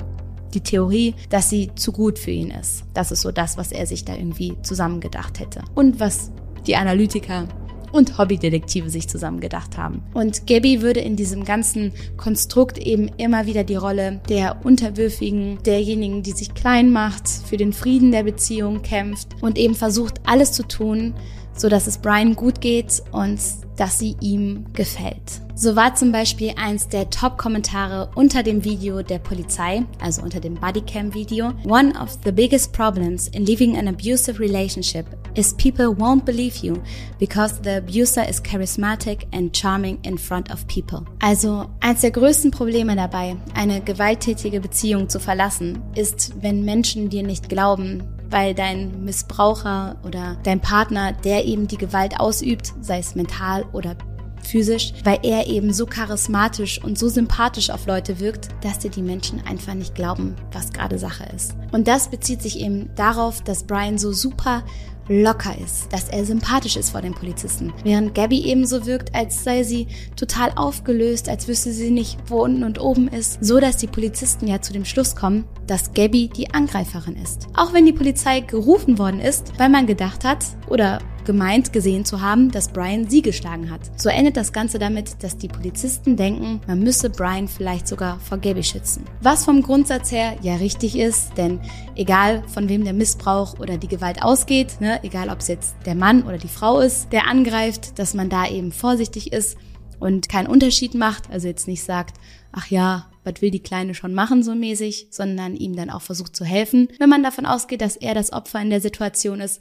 die 0.54 0.60
Theorie, 0.60 1.14
dass 1.28 1.50
sie 1.50 1.70
zu 1.74 1.92
gut 1.92 2.18
für 2.18 2.30
ihn 2.30 2.50
ist. 2.50 2.84
Das 2.94 3.10
ist 3.10 3.22
so 3.22 3.32
das, 3.32 3.56
was 3.56 3.72
er 3.72 3.86
sich 3.86 4.04
da 4.04 4.14
irgendwie 4.14 4.56
zusammengedacht 4.62 5.40
hätte. 5.40 5.62
Und 5.74 6.00
was 6.00 6.30
die 6.66 6.76
Analytiker 6.76 7.48
und 7.92 8.18
Hobbydetektive 8.18 8.90
sich 8.90 9.08
zusammengedacht 9.08 9.76
haben. 9.76 10.02
Und 10.14 10.46
Gabby 10.46 10.82
würde 10.82 11.00
in 11.00 11.16
diesem 11.16 11.44
ganzen 11.44 11.92
Konstrukt 12.16 12.78
eben 12.78 13.08
immer 13.16 13.46
wieder 13.46 13.64
die 13.64 13.76
Rolle 13.76 14.20
der 14.28 14.64
Unterwürfigen, 14.64 15.58
derjenigen, 15.64 16.22
die 16.22 16.32
sich 16.32 16.54
klein 16.54 16.90
macht, 16.90 17.28
für 17.28 17.56
den 17.56 17.72
Frieden 17.72 18.12
der 18.12 18.24
Beziehung 18.24 18.82
kämpft 18.82 19.28
und 19.40 19.58
eben 19.58 19.74
versucht, 19.74 20.20
alles 20.24 20.52
zu 20.52 20.62
tun, 20.62 21.14
so 21.56 21.68
dass 21.68 21.86
es 21.86 21.98
Brian 21.98 22.36
gut 22.36 22.60
geht 22.60 23.02
und 23.12 23.38
dass 23.80 23.98
sie 23.98 24.14
ihm 24.20 24.66
gefällt. 24.74 25.40
So 25.54 25.74
war 25.74 25.94
zum 25.94 26.12
Beispiel 26.12 26.52
eins 26.56 26.88
der 26.88 27.08
Top-Kommentare 27.08 28.10
unter 28.14 28.42
dem 28.42 28.62
Video 28.62 29.02
der 29.02 29.18
Polizei, 29.18 29.84
also 29.98 30.20
unter 30.20 30.38
dem 30.38 30.54
Bodycam-Video. 30.54 31.54
One 31.66 31.98
of 31.98 32.18
the 32.22 32.30
biggest 32.30 32.74
problems 32.74 33.28
in 33.28 33.46
living 33.46 33.78
an 33.78 33.88
abusive 33.88 34.38
relationship 34.38 35.06
is 35.34 35.54
people 35.54 35.86
won't 35.86 36.26
believe 36.26 36.58
you 36.62 36.74
because 37.18 37.54
the 37.62 37.78
abuser 37.78 38.28
is 38.28 38.42
charismatic 38.42 39.26
and 39.32 39.56
charming 39.56 39.98
in 40.02 40.18
front 40.18 40.52
of 40.52 40.66
people. 40.66 41.06
Also 41.20 41.66
eins 41.80 42.02
der 42.02 42.10
größten 42.10 42.50
Probleme 42.50 42.96
dabei, 42.96 43.36
eine 43.54 43.80
gewalttätige 43.80 44.60
Beziehung 44.60 45.08
zu 45.08 45.18
verlassen, 45.20 45.82
ist, 45.94 46.34
wenn 46.42 46.66
Menschen 46.66 47.08
dir 47.08 47.22
nicht 47.22 47.48
glauben, 47.48 48.02
weil 48.30 48.54
dein 48.54 49.04
Missbraucher 49.04 49.96
oder 50.04 50.36
dein 50.42 50.60
Partner, 50.60 51.12
der 51.12 51.44
eben 51.44 51.68
die 51.68 51.76
Gewalt 51.76 52.18
ausübt, 52.18 52.72
sei 52.80 52.98
es 52.98 53.14
mental 53.14 53.64
oder 53.72 53.96
physisch, 54.42 54.92
weil 55.04 55.18
er 55.22 55.46
eben 55.46 55.72
so 55.72 55.86
charismatisch 55.86 56.82
und 56.82 56.98
so 56.98 57.08
sympathisch 57.08 57.70
auf 57.70 57.86
Leute 57.86 58.20
wirkt, 58.20 58.48
dass 58.62 58.78
dir 58.78 58.90
die 58.90 59.02
Menschen 59.02 59.44
einfach 59.46 59.74
nicht 59.74 59.94
glauben, 59.94 60.34
was 60.52 60.72
gerade 60.72 60.98
Sache 60.98 61.24
ist. 61.34 61.54
Und 61.72 61.88
das 61.88 62.08
bezieht 62.08 62.42
sich 62.42 62.58
eben 62.60 62.90
darauf, 62.96 63.42
dass 63.42 63.64
Brian 63.64 63.98
so 63.98 64.12
super 64.12 64.64
locker 65.10 65.54
ist, 65.58 65.92
dass 65.92 66.08
er 66.08 66.24
sympathisch 66.24 66.76
ist 66.76 66.90
vor 66.90 67.02
den 67.02 67.14
Polizisten, 67.14 67.72
während 67.82 68.14
Gabby 68.14 68.44
ebenso 68.44 68.86
wirkt, 68.86 69.14
als 69.14 69.42
sei 69.42 69.64
sie 69.64 69.88
total 70.14 70.52
aufgelöst, 70.54 71.28
als 71.28 71.48
wüsste 71.48 71.72
sie 71.72 71.90
nicht, 71.90 72.16
wo 72.26 72.44
unten 72.44 72.62
und 72.62 72.80
oben 72.80 73.08
ist, 73.08 73.44
so 73.44 73.58
dass 73.58 73.76
die 73.76 73.88
Polizisten 73.88 74.46
ja 74.46 74.62
zu 74.62 74.72
dem 74.72 74.84
Schluss 74.84 75.16
kommen, 75.16 75.44
dass 75.66 75.92
Gabby 75.92 76.28
die 76.28 76.54
Angreiferin 76.54 77.16
ist. 77.16 77.48
Auch 77.54 77.72
wenn 77.72 77.86
die 77.86 77.92
Polizei 77.92 78.40
gerufen 78.40 78.98
worden 78.98 79.20
ist, 79.20 79.52
weil 79.58 79.68
man 79.68 79.86
gedacht 79.86 80.24
hat 80.24 80.44
oder 80.68 81.00
gemeint 81.24 81.72
gesehen 81.72 82.04
zu 82.04 82.20
haben, 82.20 82.50
dass 82.50 82.68
Brian 82.68 83.08
sie 83.08 83.22
geschlagen 83.22 83.70
hat. 83.70 83.80
So 83.96 84.08
endet 84.08 84.36
das 84.36 84.52
Ganze 84.52 84.78
damit, 84.78 85.22
dass 85.22 85.36
die 85.36 85.48
Polizisten 85.48 86.16
denken, 86.16 86.60
man 86.66 86.80
müsse 86.80 87.10
Brian 87.10 87.48
vielleicht 87.48 87.88
sogar 87.88 88.18
vor 88.20 88.38
Gabby 88.38 88.62
schützen. 88.62 89.04
Was 89.20 89.44
vom 89.44 89.62
Grundsatz 89.62 90.10
her 90.12 90.36
ja 90.42 90.56
richtig 90.56 90.98
ist, 90.98 91.36
denn 91.36 91.60
egal 91.94 92.42
von 92.48 92.68
wem 92.68 92.84
der 92.84 92.92
Missbrauch 92.92 93.58
oder 93.58 93.76
die 93.76 93.88
Gewalt 93.88 94.22
ausgeht, 94.22 94.80
ne, 94.80 95.02
egal 95.02 95.28
ob 95.28 95.40
es 95.40 95.48
jetzt 95.48 95.74
der 95.86 95.94
Mann 95.94 96.22
oder 96.22 96.38
die 96.38 96.48
Frau 96.48 96.80
ist, 96.80 97.12
der 97.12 97.26
angreift, 97.26 97.98
dass 97.98 98.14
man 98.14 98.28
da 98.28 98.48
eben 98.48 98.72
vorsichtig 98.72 99.32
ist 99.32 99.56
und 99.98 100.28
keinen 100.28 100.48
Unterschied 100.48 100.94
macht, 100.94 101.30
also 101.30 101.46
jetzt 101.46 101.68
nicht 101.68 101.84
sagt, 101.84 102.16
ach 102.52 102.66
ja, 102.68 103.06
was 103.24 103.42
will 103.42 103.50
die 103.50 103.62
Kleine 103.62 103.94
schon 103.94 104.14
machen 104.14 104.42
so 104.42 104.54
mäßig, 104.54 105.08
sondern 105.10 105.54
ihm 105.54 105.76
dann 105.76 105.90
auch 105.90 106.02
versucht 106.02 106.34
zu 106.34 106.44
helfen, 106.44 106.88
wenn 106.98 107.10
man 107.10 107.22
davon 107.22 107.46
ausgeht, 107.46 107.80
dass 107.80 107.96
er 107.96 108.14
das 108.14 108.32
Opfer 108.32 108.60
in 108.60 108.70
der 108.70 108.80
Situation 108.80 109.40
ist, 109.40 109.60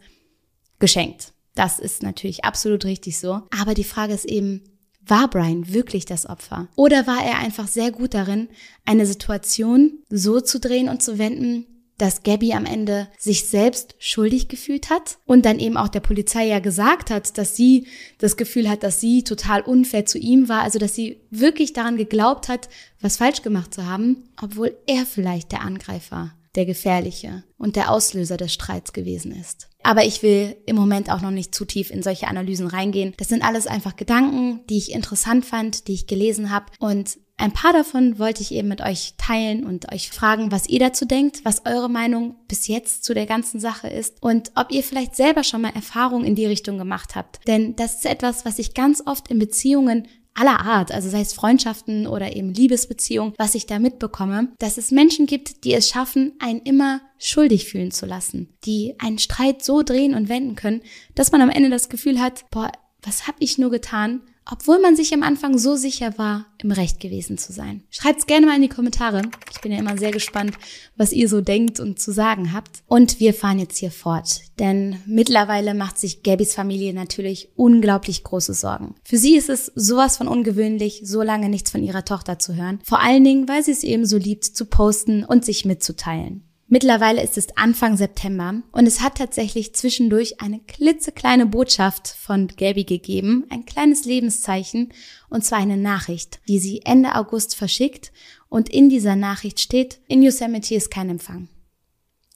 geschenkt. 0.79 1.33
Das 1.59 1.77
ist 1.77 2.03
natürlich 2.03 2.45
absolut 2.45 2.85
richtig 2.85 3.19
so. 3.19 3.41
Aber 3.59 3.73
die 3.73 3.83
Frage 3.83 4.13
ist 4.13 4.23
eben, 4.23 4.61
war 5.05 5.29
Brian 5.29 5.73
wirklich 5.73 6.05
das 6.05 6.25
Opfer? 6.25 6.69
Oder 6.77 7.05
war 7.05 7.21
er 7.21 7.39
einfach 7.39 7.67
sehr 7.67 7.91
gut 7.91 8.13
darin, 8.13 8.47
eine 8.85 9.05
Situation 9.05 9.99
so 10.09 10.39
zu 10.39 10.61
drehen 10.61 10.87
und 10.87 11.03
zu 11.03 11.17
wenden, 11.17 11.65
dass 11.97 12.23
Gabby 12.23 12.53
am 12.53 12.63
Ende 12.63 13.09
sich 13.17 13.43
selbst 13.49 13.95
schuldig 13.99 14.47
gefühlt 14.47 14.89
hat 14.89 15.17
und 15.25 15.43
dann 15.43 15.59
eben 15.59 15.75
auch 15.75 15.89
der 15.89 15.99
Polizei 15.99 16.47
ja 16.47 16.59
gesagt 16.59 17.11
hat, 17.11 17.37
dass 17.37 17.57
sie 17.57 17.87
das 18.19 18.37
Gefühl 18.37 18.69
hat, 18.69 18.83
dass 18.83 19.01
sie 19.01 19.25
total 19.25 19.59
unfair 19.59 20.05
zu 20.05 20.17
ihm 20.17 20.47
war, 20.47 20.61
also 20.61 20.79
dass 20.79 20.95
sie 20.95 21.19
wirklich 21.29 21.73
daran 21.73 21.97
geglaubt 21.97 22.47
hat, 22.47 22.69
was 23.01 23.17
falsch 23.17 23.41
gemacht 23.41 23.73
zu 23.73 23.85
haben, 23.85 24.29
obwohl 24.41 24.77
er 24.87 25.05
vielleicht 25.05 25.51
der 25.51 25.59
Angreifer 25.59 26.31
der 26.55 26.65
gefährliche 26.65 27.43
und 27.57 27.75
der 27.75 27.91
Auslöser 27.91 28.37
des 28.37 28.53
Streits 28.53 28.93
gewesen 28.93 29.31
ist. 29.31 29.69
Aber 29.83 30.03
ich 30.03 30.23
will 30.23 30.57
im 30.65 30.75
Moment 30.75 31.09
auch 31.09 31.21
noch 31.21 31.31
nicht 31.31 31.55
zu 31.55 31.65
tief 31.65 31.89
in 31.89 32.03
solche 32.03 32.27
Analysen 32.27 32.67
reingehen. 32.67 33.13
Das 33.17 33.29
sind 33.29 33.43
alles 33.43 33.67
einfach 33.67 33.95
Gedanken, 33.95 34.61
die 34.69 34.77
ich 34.77 34.91
interessant 34.91 35.45
fand, 35.45 35.87
die 35.87 35.93
ich 35.93 36.07
gelesen 36.07 36.51
habe 36.51 36.65
und 36.79 37.17
ein 37.39 37.53
paar 37.53 37.71
davon 37.71 38.19
wollte 38.19 38.41
ich 38.41 38.51
eben 38.51 38.67
mit 38.67 38.81
euch 38.81 39.13
teilen 39.17 39.63
und 39.63 39.93
euch 39.93 40.09
fragen, 40.09 40.51
was 40.51 40.67
ihr 40.67 40.79
dazu 40.79 41.05
denkt, 41.05 41.45
was 41.45 41.65
eure 41.65 41.89
Meinung 41.89 42.35
bis 42.49 42.67
jetzt 42.67 43.05
zu 43.05 43.13
der 43.13 43.25
ganzen 43.25 43.61
Sache 43.61 43.87
ist 43.87 44.21
und 44.21 44.51
ob 44.55 44.71
ihr 44.71 44.83
vielleicht 44.83 45.15
selber 45.15 45.45
schon 45.45 45.61
mal 45.61 45.73
Erfahrungen 45.73 46.25
in 46.25 46.35
die 46.35 46.45
Richtung 46.45 46.77
gemacht 46.77 47.15
habt. 47.15 47.39
Denn 47.47 47.77
das 47.77 47.95
ist 47.95 48.05
etwas, 48.05 48.43
was 48.43 48.59
ich 48.59 48.73
ganz 48.73 49.01
oft 49.05 49.29
in 49.29 49.39
Beziehungen 49.39 50.09
aller 50.39 50.61
Art, 50.61 50.91
also 50.91 51.09
sei 51.09 51.21
es 51.21 51.33
Freundschaften 51.33 52.07
oder 52.07 52.35
eben 52.35 52.53
Liebesbeziehungen, 52.53 53.33
was 53.37 53.55
ich 53.55 53.65
da 53.65 53.77
mitbekomme, 53.77 54.49
dass 54.59 54.77
es 54.77 54.91
Menschen 54.91 55.25
gibt, 55.25 55.63
die 55.65 55.73
es 55.73 55.89
schaffen, 55.89 56.33
einen 56.39 56.61
immer 56.61 57.01
schuldig 57.17 57.65
fühlen 57.65 57.91
zu 57.91 58.05
lassen, 58.05 58.49
die 58.65 58.95
einen 58.99 59.19
Streit 59.19 59.63
so 59.63 59.83
drehen 59.83 60.15
und 60.15 60.29
wenden 60.29 60.55
können, 60.55 60.81
dass 61.15 61.31
man 61.31 61.41
am 61.41 61.49
Ende 61.49 61.69
das 61.69 61.89
Gefühl 61.89 62.19
hat, 62.19 62.45
boah, 62.51 62.71
was 63.01 63.27
hab 63.27 63.35
ich 63.39 63.57
nur 63.57 63.71
getan? 63.71 64.21
Obwohl 64.51 64.79
man 64.79 64.95
sich 64.95 65.13
am 65.13 65.23
Anfang 65.23 65.57
so 65.57 65.75
sicher 65.75 66.17
war, 66.17 66.45
im 66.61 66.71
Recht 66.71 66.99
gewesen 66.99 67.37
zu 67.37 67.53
sein. 67.53 67.83
Schreibt's 67.89 68.25
gerne 68.25 68.45
mal 68.45 68.55
in 68.55 68.61
die 68.61 68.69
Kommentare. 68.69 69.21
Ich 69.51 69.61
bin 69.61 69.71
ja 69.71 69.79
immer 69.79 69.97
sehr 69.97 70.11
gespannt, 70.11 70.55
was 70.97 71.13
ihr 71.13 71.29
so 71.29 71.41
denkt 71.41 71.79
und 71.79 71.99
zu 71.99 72.11
sagen 72.11 72.53
habt. 72.53 72.83
Und 72.87 73.19
wir 73.19 73.33
fahren 73.33 73.59
jetzt 73.59 73.77
hier 73.77 73.91
fort, 73.91 74.41
denn 74.59 74.97
mittlerweile 75.05 75.73
macht 75.73 75.97
sich 75.97 76.23
Gabys 76.23 76.53
Familie 76.53 76.93
natürlich 76.93 77.49
unglaublich 77.55 78.23
große 78.23 78.53
Sorgen. 78.53 78.95
Für 79.03 79.17
sie 79.17 79.35
ist 79.35 79.49
es 79.49 79.71
sowas 79.75 80.17
von 80.17 80.27
ungewöhnlich, 80.27 81.01
so 81.05 81.21
lange 81.21 81.49
nichts 81.49 81.71
von 81.71 81.83
ihrer 81.83 82.05
Tochter 82.05 82.39
zu 82.39 82.55
hören. 82.55 82.79
Vor 82.83 82.99
allen 82.99 83.23
Dingen, 83.23 83.47
weil 83.47 83.63
sie 83.63 83.71
es 83.71 83.83
eben 83.83 84.05
so 84.05 84.17
liebt, 84.17 84.45
zu 84.45 84.65
posten 84.65 85.23
und 85.23 85.45
sich 85.45 85.65
mitzuteilen. 85.65 86.48
Mittlerweile 86.71 87.23
ist 87.23 87.35
es 87.35 87.57
Anfang 87.57 87.97
September 87.97 88.61
und 88.71 88.85
es 88.85 89.01
hat 89.01 89.17
tatsächlich 89.17 89.73
zwischendurch 89.73 90.39
eine 90.39 90.59
klitzekleine 90.59 91.47
Botschaft 91.47 92.07
von 92.07 92.47
Gabby 92.47 92.83
gegeben, 92.83 93.47
ein 93.49 93.65
kleines 93.65 94.05
Lebenszeichen, 94.05 94.93
und 95.29 95.43
zwar 95.43 95.57
eine 95.57 95.77
Nachricht, 95.77 96.39
die 96.47 96.59
sie 96.59 96.83
Ende 96.85 97.15
August 97.15 97.55
verschickt 97.55 98.11
und 98.49 98.69
in 98.69 98.87
dieser 98.87 99.15
Nachricht 99.15 99.59
steht, 99.59 99.99
in 100.07 100.21
Yosemite 100.21 100.75
ist 100.75 100.91
kein 100.91 101.09
Empfang. 101.09 101.49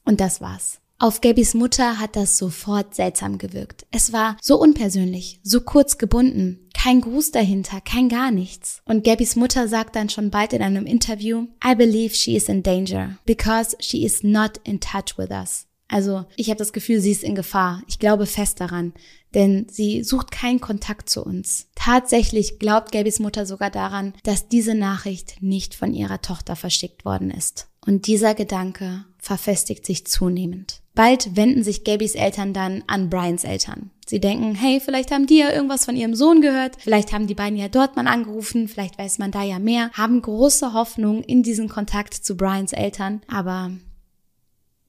Und 0.03 0.19
das 0.19 0.41
war's. 0.41 0.82
Auf 0.99 1.21
Gabys 1.21 1.53
Mutter 1.53 1.99
hat 1.99 2.15
das 2.15 2.37
sofort 2.37 2.95
seltsam 2.95 3.37
gewirkt. 3.37 3.85
Es 3.91 4.13
war 4.13 4.37
so 4.41 4.59
unpersönlich, 4.59 5.39
so 5.43 5.61
kurz 5.61 5.97
gebunden, 5.97 6.69
kein 6.73 7.01
Gruß 7.01 7.31
dahinter, 7.31 7.81
kein 7.81 8.09
gar 8.09 8.31
nichts. 8.31 8.81
Und 8.85 9.03
Gabys 9.03 9.35
Mutter 9.35 9.67
sagt 9.67 9.95
dann 9.95 10.09
schon 10.09 10.29
bald 10.29 10.53
in 10.53 10.61
einem 10.61 10.85
Interview, 10.85 11.47
I 11.65 11.75
believe 11.75 12.15
she 12.15 12.35
is 12.35 12.47
in 12.47 12.63
danger 12.63 13.17
because 13.25 13.75
she 13.79 14.05
is 14.05 14.23
not 14.23 14.59
in 14.63 14.79
touch 14.79 15.17
with 15.17 15.29
us. 15.31 15.67
Also 15.87 16.25
ich 16.37 16.49
habe 16.49 16.57
das 16.57 16.73
Gefühl, 16.73 16.99
sie 17.01 17.11
ist 17.11 17.23
in 17.23 17.35
Gefahr. 17.35 17.83
Ich 17.87 17.99
glaube 17.99 18.25
fest 18.25 18.59
daran, 18.59 18.93
denn 19.35 19.67
sie 19.69 20.03
sucht 20.03 20.31
keinen 20.31 20.59
Kontakt 20.59 21.09
zu 21.09 21.23
uns. 21.23 21.67
Tatsächlich 21.75 22.59
glaubt 22.59 22.91
Gabys 22.91 23.19
Mutter 23.19 23.45
sogar 23.45 23.69
daran, 23.69 24.13
dass 24.23 24.47
diese 24.47 24.73
Nachricht 24.73 25.41
nicht 25.41 25.75
von 25.75 25.93
ihrer 25.93 26.21
Tochter 26.21 26.55
verschickt 26.55 27.05
worden 27.05 27.29
ist. 27.29 27.67
Und 27.85 28.07
dieser 28.07 28.33
Gedanke 28.33 29.05
verfestigt 29.23 29.85
sich 29.85 30.05
zunehmend. 30.05 30.81
Bald 30.95 31.35
wenden 31.37 31.63
sich 31.63 31.85
Gabys 31.85 32.13
Eltern 32.13 32.53
dann 32.53 32.83
an 32.87 33.09
Brians 33.09 33.45
Eltern. 33.45 33.89
Sie 34.05 34.19
denken, 34.19 34.53
hey, 34.53 34.81
vielleicht 34.81 35.11
haben 35.11 35.27
die 35.27 35.37
ja 35.37 35.49
irgendwas 35.49 35.85
von 35.85 35.95
ihrem 35.95 36.13
Sohn 36.13 36.41
gehört, 36.41 36.75
vielleicht 36.77 37.13
haben 37.13 37.25
die 37.25 37.33
beiden 37.33 37.57
ja 37.57 37.69
dort 37.69 37.95
mal 37.95 38.05
angerufen, 38.05 38.67
vielleicht 38.67 38.97
weiß 38.99 39.19
man 39.19 39.31
da 39.31 39.41
ja 39.41 39.59
mehr, 39.59 39.91
haben 39.93 40.21
große 40.21 40.73
Hoffnung 40.73 41.23
in 41.23 41.41
diesen 41.41 41.69
Kontakt 41.69 42.13
zu 42.13 42.35
Brians 42.35 42.73
Eltern, 42.73 43.21
aber 43.27 43.71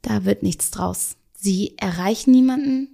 da 0.02 0.24
wird 0.24 0.42
nichts 0.42 0.72
draus. 0.72 1.16
Sie 1.32 1.74
erreichen 1.78 2.32
niemanden, 2.32 2.93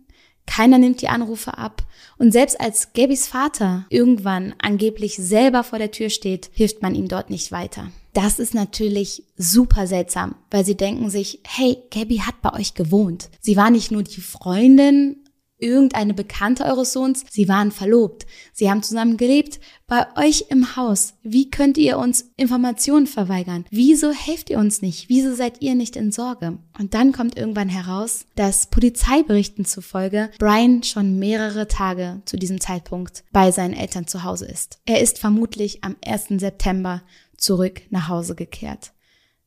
keiner 0.51 0.79
nimmt 0.79 1.01
die 1.01 1.09
Anrufe 1.09 1.57
ab 1.57 1.85
und 2.19 2.33
selbst 2.33 2.61
als 2.61 2.93
Gabys 2.93 3.29
Vater 3.29 3.87
irgendwann 3.89 4.53
angeblich 4.61 5.15
selber 5.15 5.63
vor 5.63 5.79
der 5.79 5.93
Tür 5.93 6.11
steht, 6.11 6.51
hilft 6.53 6.83
man 6.83 6.97
ihm 6.97 7.07
dort 7.07 7.31
nicht 7.31 7.53
weiter. 7.53 7.93
Das 8.15 8.41
ist 8.41 8.53
natürlich 8.53 9.23
super 9.37 9.87
seltsam, 9.87 10.35
weil 10.51 10.65
sie 10.65 10.77
denken 10.77 11.09
sich, 11.09 11.39
hey, 11.47 11.79
Gabby 11.93 12.19
hat 12.19 12.43
bei 12.43 12.53
euch 12.53 12.75
gewohnt. 12.75 13.31
Sie 13.41 13.57
war 13.57 13.71
nicht 13.71 13.93
nur 13.93 14.03
die 14.03 14.21
Freundin 14.21 15.19
irgendeine 15.61 16.15
Bekannte 16.15 16.65
eures 16.65 16.93
Sohns, 16.93 17.25
sie 17.31 17.49
waren 17.49 17.71
verlobt, 17.73 18.27
sie 18.53 18.71
haben 18.71 18.83
zusammen 18.83 19.17
gelebt, 19.17 19.61
bei 19.87 20.07
euch 20.17 20.47
im 20.51 20.77
Haus. 20.77 21.15
Wie 21.23 21.51
könnt 21.51 21.77
ihr 21.77 21.99
uns 21.99 22.31
Informationen 22.37 23.07
verweigern? 23.07 23.65
Wieso 23.71 24.13
helft 24.13 24.49
ihr 24.51 24.59
uns 24.59 24.83
nicht? 24.83 25.09
Wieso 25.09 25.35
seid 25.35 25.61
ihr 25.63 25.75
nicht 25.75 25.97
in 25.97 26.13
Sorge? 26.13 26.59
Und 26.79 26.95
dann 26.95 27.13
kommt 27.13 27.37
irgendwann 27.37 27.69
heraus, 27.69 28.25
dass 28.37 28.69
Polizeiberichten 28.69 29.65
zufolge 29.65 30.31
Brian 30.39 30.83
schon 30.83 31.19
mehrere 31.19 31.67
Tage 31.67 32.23
zu 32.25 32.37
diesem 32.37 32.61
Zeitpunkt 32.61 33.25
bei 33.33 33.51
seinen 33.51 33.75
Eltern 33.75 34.07
zu 34.07 34.23
Hause 34.25 34.47
ist. 34.47 34.79
Er 34.87 35.01
ist 35.01 35.19
vermutlich 35.19 35.83
am 35.83 35.97
1. 36.05 36.41
September 36.41 37.03
zurück 37.37 37.83
nach 37.91 38.09
Hause 38.09 38.35
gekehrt. 38.35 38.93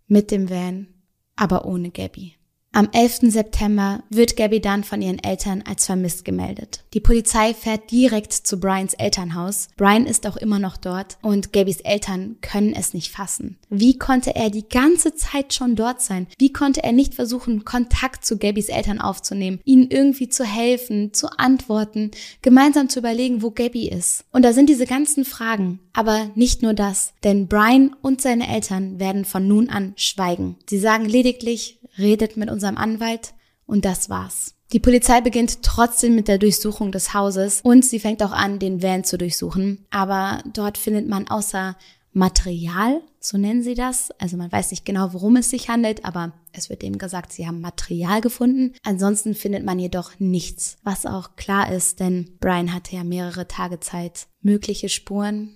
Mit 0.08 0.32
dem 0.32 0.50
Van, 0.50 0.88
aber 1.36 1.66
ohne 1.66 1.90
Gabby. 1.90 2.36
Am 2.76 2.90
11. 2.92 3.32
September 3.32 4.02
wird 4.10 4.36
Gabby 4.36 4.60
dann 4.60 4.84
von 4.84 5.00
ihren 5.00 5.24
Eltern 5.24 5.62
als 5.62 5.86
vermisst 5.86 6.26
gemeldet. 6.26 6.84
Die 6.96 7.00
Polizei 7.00 7.54
fährt 7.54 7.92
direkt 7.92 8.34
zu 8.34 8.60
Brians 8.60 8.96
Elternhaus. 8.96 9.68
Brian 9.78 10.08
ist 10.08 10.26
auch 10.26 10.38
immer 10.38 10.58
noch 10.58 10.78
dort 10.78 11.20
und 11.22 11.54
Gabbys 11.54 11.82
Eltern 11.82 12.38
können 12.42 12.74
es 12.74 12.96
nicht 12.96 13.12
fassen. 13.12 13.60
Wie 13.70 14.00
konnte 14.00 14.36
er 14.36 14.50
die 14.50 14.68
ganze 14.68 15.14
Zeit 15.14 15.54
schon 15.54 15.76
dort 15.76 16.02
sein? 16.02 16.26
Wie 16.40 16.52
konnte 16.52 16.84
er 16.84 16.94
nicht 16.94 17.14
versuchen, 17.14 17.64
Kontakt 17.64 18.26
zu 18.26 18.40
Gabbys 18.40 18.70
Eltern 18.70 19.00
aufzunehmen, 19.00 19.60
ihnen 19.66 19.92
irgendwie 19.92 20.30
zu 20.30 20.44
helfen, 20.44 21.14
zu 21.14 21.28
antworten, 21.38 22.10
gemeinsam 22.42 22.90
zu 22.90 22.98
überlegen, 22.98 23.44
wo 23.44 23.52
Gabby 23.52 23.88
ist? 23.88 24.26
Und 24.32 24.42
da 24.42 24.52
sind 24.52 24.68
diese 24.68 24.88
ganzen 24.88 25.26
Fragen. 25.26 25.78
Aber 25.94 26.32
nicht 26.34 26.64
nur 26.64 26.74
das, 26.74 27.14
denn 27.24 27.48
Brian 27.48 27.96
und 28.02 28.20
seine 28.20 28.52
Eltern 28.52 29.00
werden 29.00 29.26
von 29.26 29.48
nun 29.48 29.70
an 29.70 29.94
schweigen. 29.96 30.56
Sie 30.68 30.80
sagen 30.80 31.06
lediglich, 31.06 31.78
redet 31.98 32.38
mit 32.38 32.50
unserem 32.64 32.78
Anwalt 32.78 33.34
und 33.66 33.84
das 33.84 34.10
war's. 34.10 34.56
Die 34.72 34.80
Polizei 34.80 35.22
beginnt 35.22 35.62
trotzdem 35.62 36.16
mit 36.16 36.28
der 36.28 36.38
Durchsuchung 36.38 36.92
des 36.92 37.14
Hauses 37.14 37.62
und 37.62 37.84
sie 37.84 38.00
fängt 38.00 38.24
auch 38.24 38.32
an, 38.32 38.58
den 38.58 38.82
Van 38.82 39.04
zu 39.04 39.18
durchsuchen. 39.18 39.86
Aber 39.92 40.42
dort 40.52 40.78
findet 40.78 41.08
man 41.08 41.28
außer 41.28 41.76
Material, 42.14 43.02
so 43.20 43.38
nennen 43.38 43.64
sie 43.64 43.76
das. 43.76 44.12
Also 44.20 44.38
man 44.38 44.52
weiß 44.52 44.72
nicht 44.72 44.86
genau, 44.86 45.14
worum 45.14 45.36
es 45.36 45.50
sich 45.50 45.68
handelt, 45.68 46.06
aber 46.06 46.32
es 46.54 46.70
wird 46.70 46.84
eben 46.84 46.98
gesagt, 46.98 47.34
sie 47.34 47.46
haben 47.46 47.60
Material 47.60 48.22
gefunden. 48.22 48.74
Ansonsten 48.84 49.36
findet 49.36 49.66
man 49.66 49.78
jedoch 49.78 50.12
nichts, 50.20 50.78
was 50.84 51.06
auch 51.06 51.36
klar 51.36 51.72
ist, 51.72 52.00
denn 52.00 52.38
Brian 52.40 52.74
hatte 52.74 52.96
ja 52.96 53.04
mehrere 53.04 53.48
Tage 53.48 53.80
Zeit, 53.80 54.28
mögliche 54.42 54.90
Spuren 54.90 55.54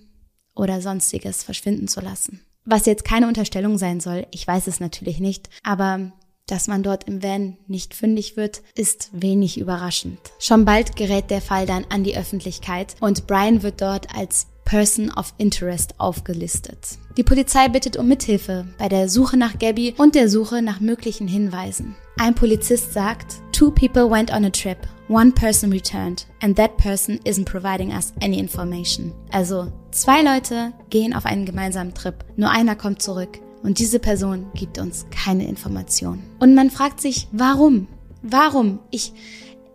oder 0.54 0.80
sonstiges 0.80 1.42
verschwinden 1.42 1.88
zu 1.88 2.00
lassen. 2.00 2.40
Was 2.64 2.84
jetzt 2.84 3.04
keine 3.04 3.28
Unterstellung 3.28 3.78
sein 3.78 3.98
soll, 3.98 4.26
ich 4.30 4.46
weiß 4.46 4.66
es 4.66 4.78
natürlich 4.78 5.20
nicht, 5.20 5.48
aber 5.62 6.12
dass 6.48 6.66
man 6.66 6.82
dort 6.82 7.04
im 7.04 7.22
Van 7.22 7.56
nicht 7.68 7.94
fündig 7.94 8.36
wird, 8.36 8.62
ist 8.74 9.10
wenig 9.12 9.58
überraschend. 9.58 10.18
Schon 10.38 10.64
bald 10.64 10.96
gerät 10.96 11.30
der 11.30 11.40
Fall 11.40 11.66
dann 11.66 11.86
an 11.88 12.02
die 12.02 12.16
Öffentlichkeit 12.16 12.96
und 13.00 13.26
Brian 13.26 13.62
wird 13.62 13.80
dort 13.80 14.14
als 14.16 14.48
Person 14.64 15.10
of 15.16 15.32
Interest 15.38 15.94
aufgelistet. 15.98 16.98
Die 17.16 17.22
Polizei 17.22 17.68
bittet 17.68 17.96
um 17.96 18.06
Mithilfe 18.06 18.66
bei 18.76 18.88
der 18.90 19.08
Suche 19.08 19.38
nach 19.38 19.58
Gabby 19.58 19.94
und 19.96 20.14
der 20.14 20.28
Suche 20.28 20.60
nach 20.60 20.80
möglichen 20.80 21.26
Hinweisen. 21.26 21.96
Ein 22.18 22.34
Polizist 22.34 22.92
sagt, 22.92 23.36
Two 23.52 23.70
people 23.70 24.10
went 24.10 24.30
on 24.30 24.44
a 24.44 24.50
trip. 24.50 24.76
One 25.08 25.32
person 25.32 25.72
returned 25.72 26.26
and 26.42 26.54
that 26.56 26.76
person 26.76 27.18
isn't 27.24 27.46
providing 27.46 27.92
us 27.92 28.12
any 28.22 28.38
information. 28.38 29.14
Also, 29.32 29.72
zwei 29.90 30.22
Leute 30.22 30.74
gehen 30.90 31.14
auf 31.14 31.24
einen 31.24 31.46
gemeinsamen 31.46 31.94
Trip. 31.94 32.14
Nur 32.36 32.50
einer 32.50 32.76
kommt 32.76 33.00
zurück. 33.00 33.40
Und 33.62 33.78
diese 33.78 33.98
Person 33.98 34.46
gibt 34.54 34.78
uns 34.78 35.06
keine 35.10 35.46
Information. 35.48 36.22
Und 36.38 36.54
man 36.54 36.70
fragt 36.70 37.00
sich, 37.00 37.28
warum? 37.32 37.86
Warum? 38.22 38.78
Ich, 38.90 39.12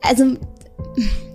also 0.01 0.37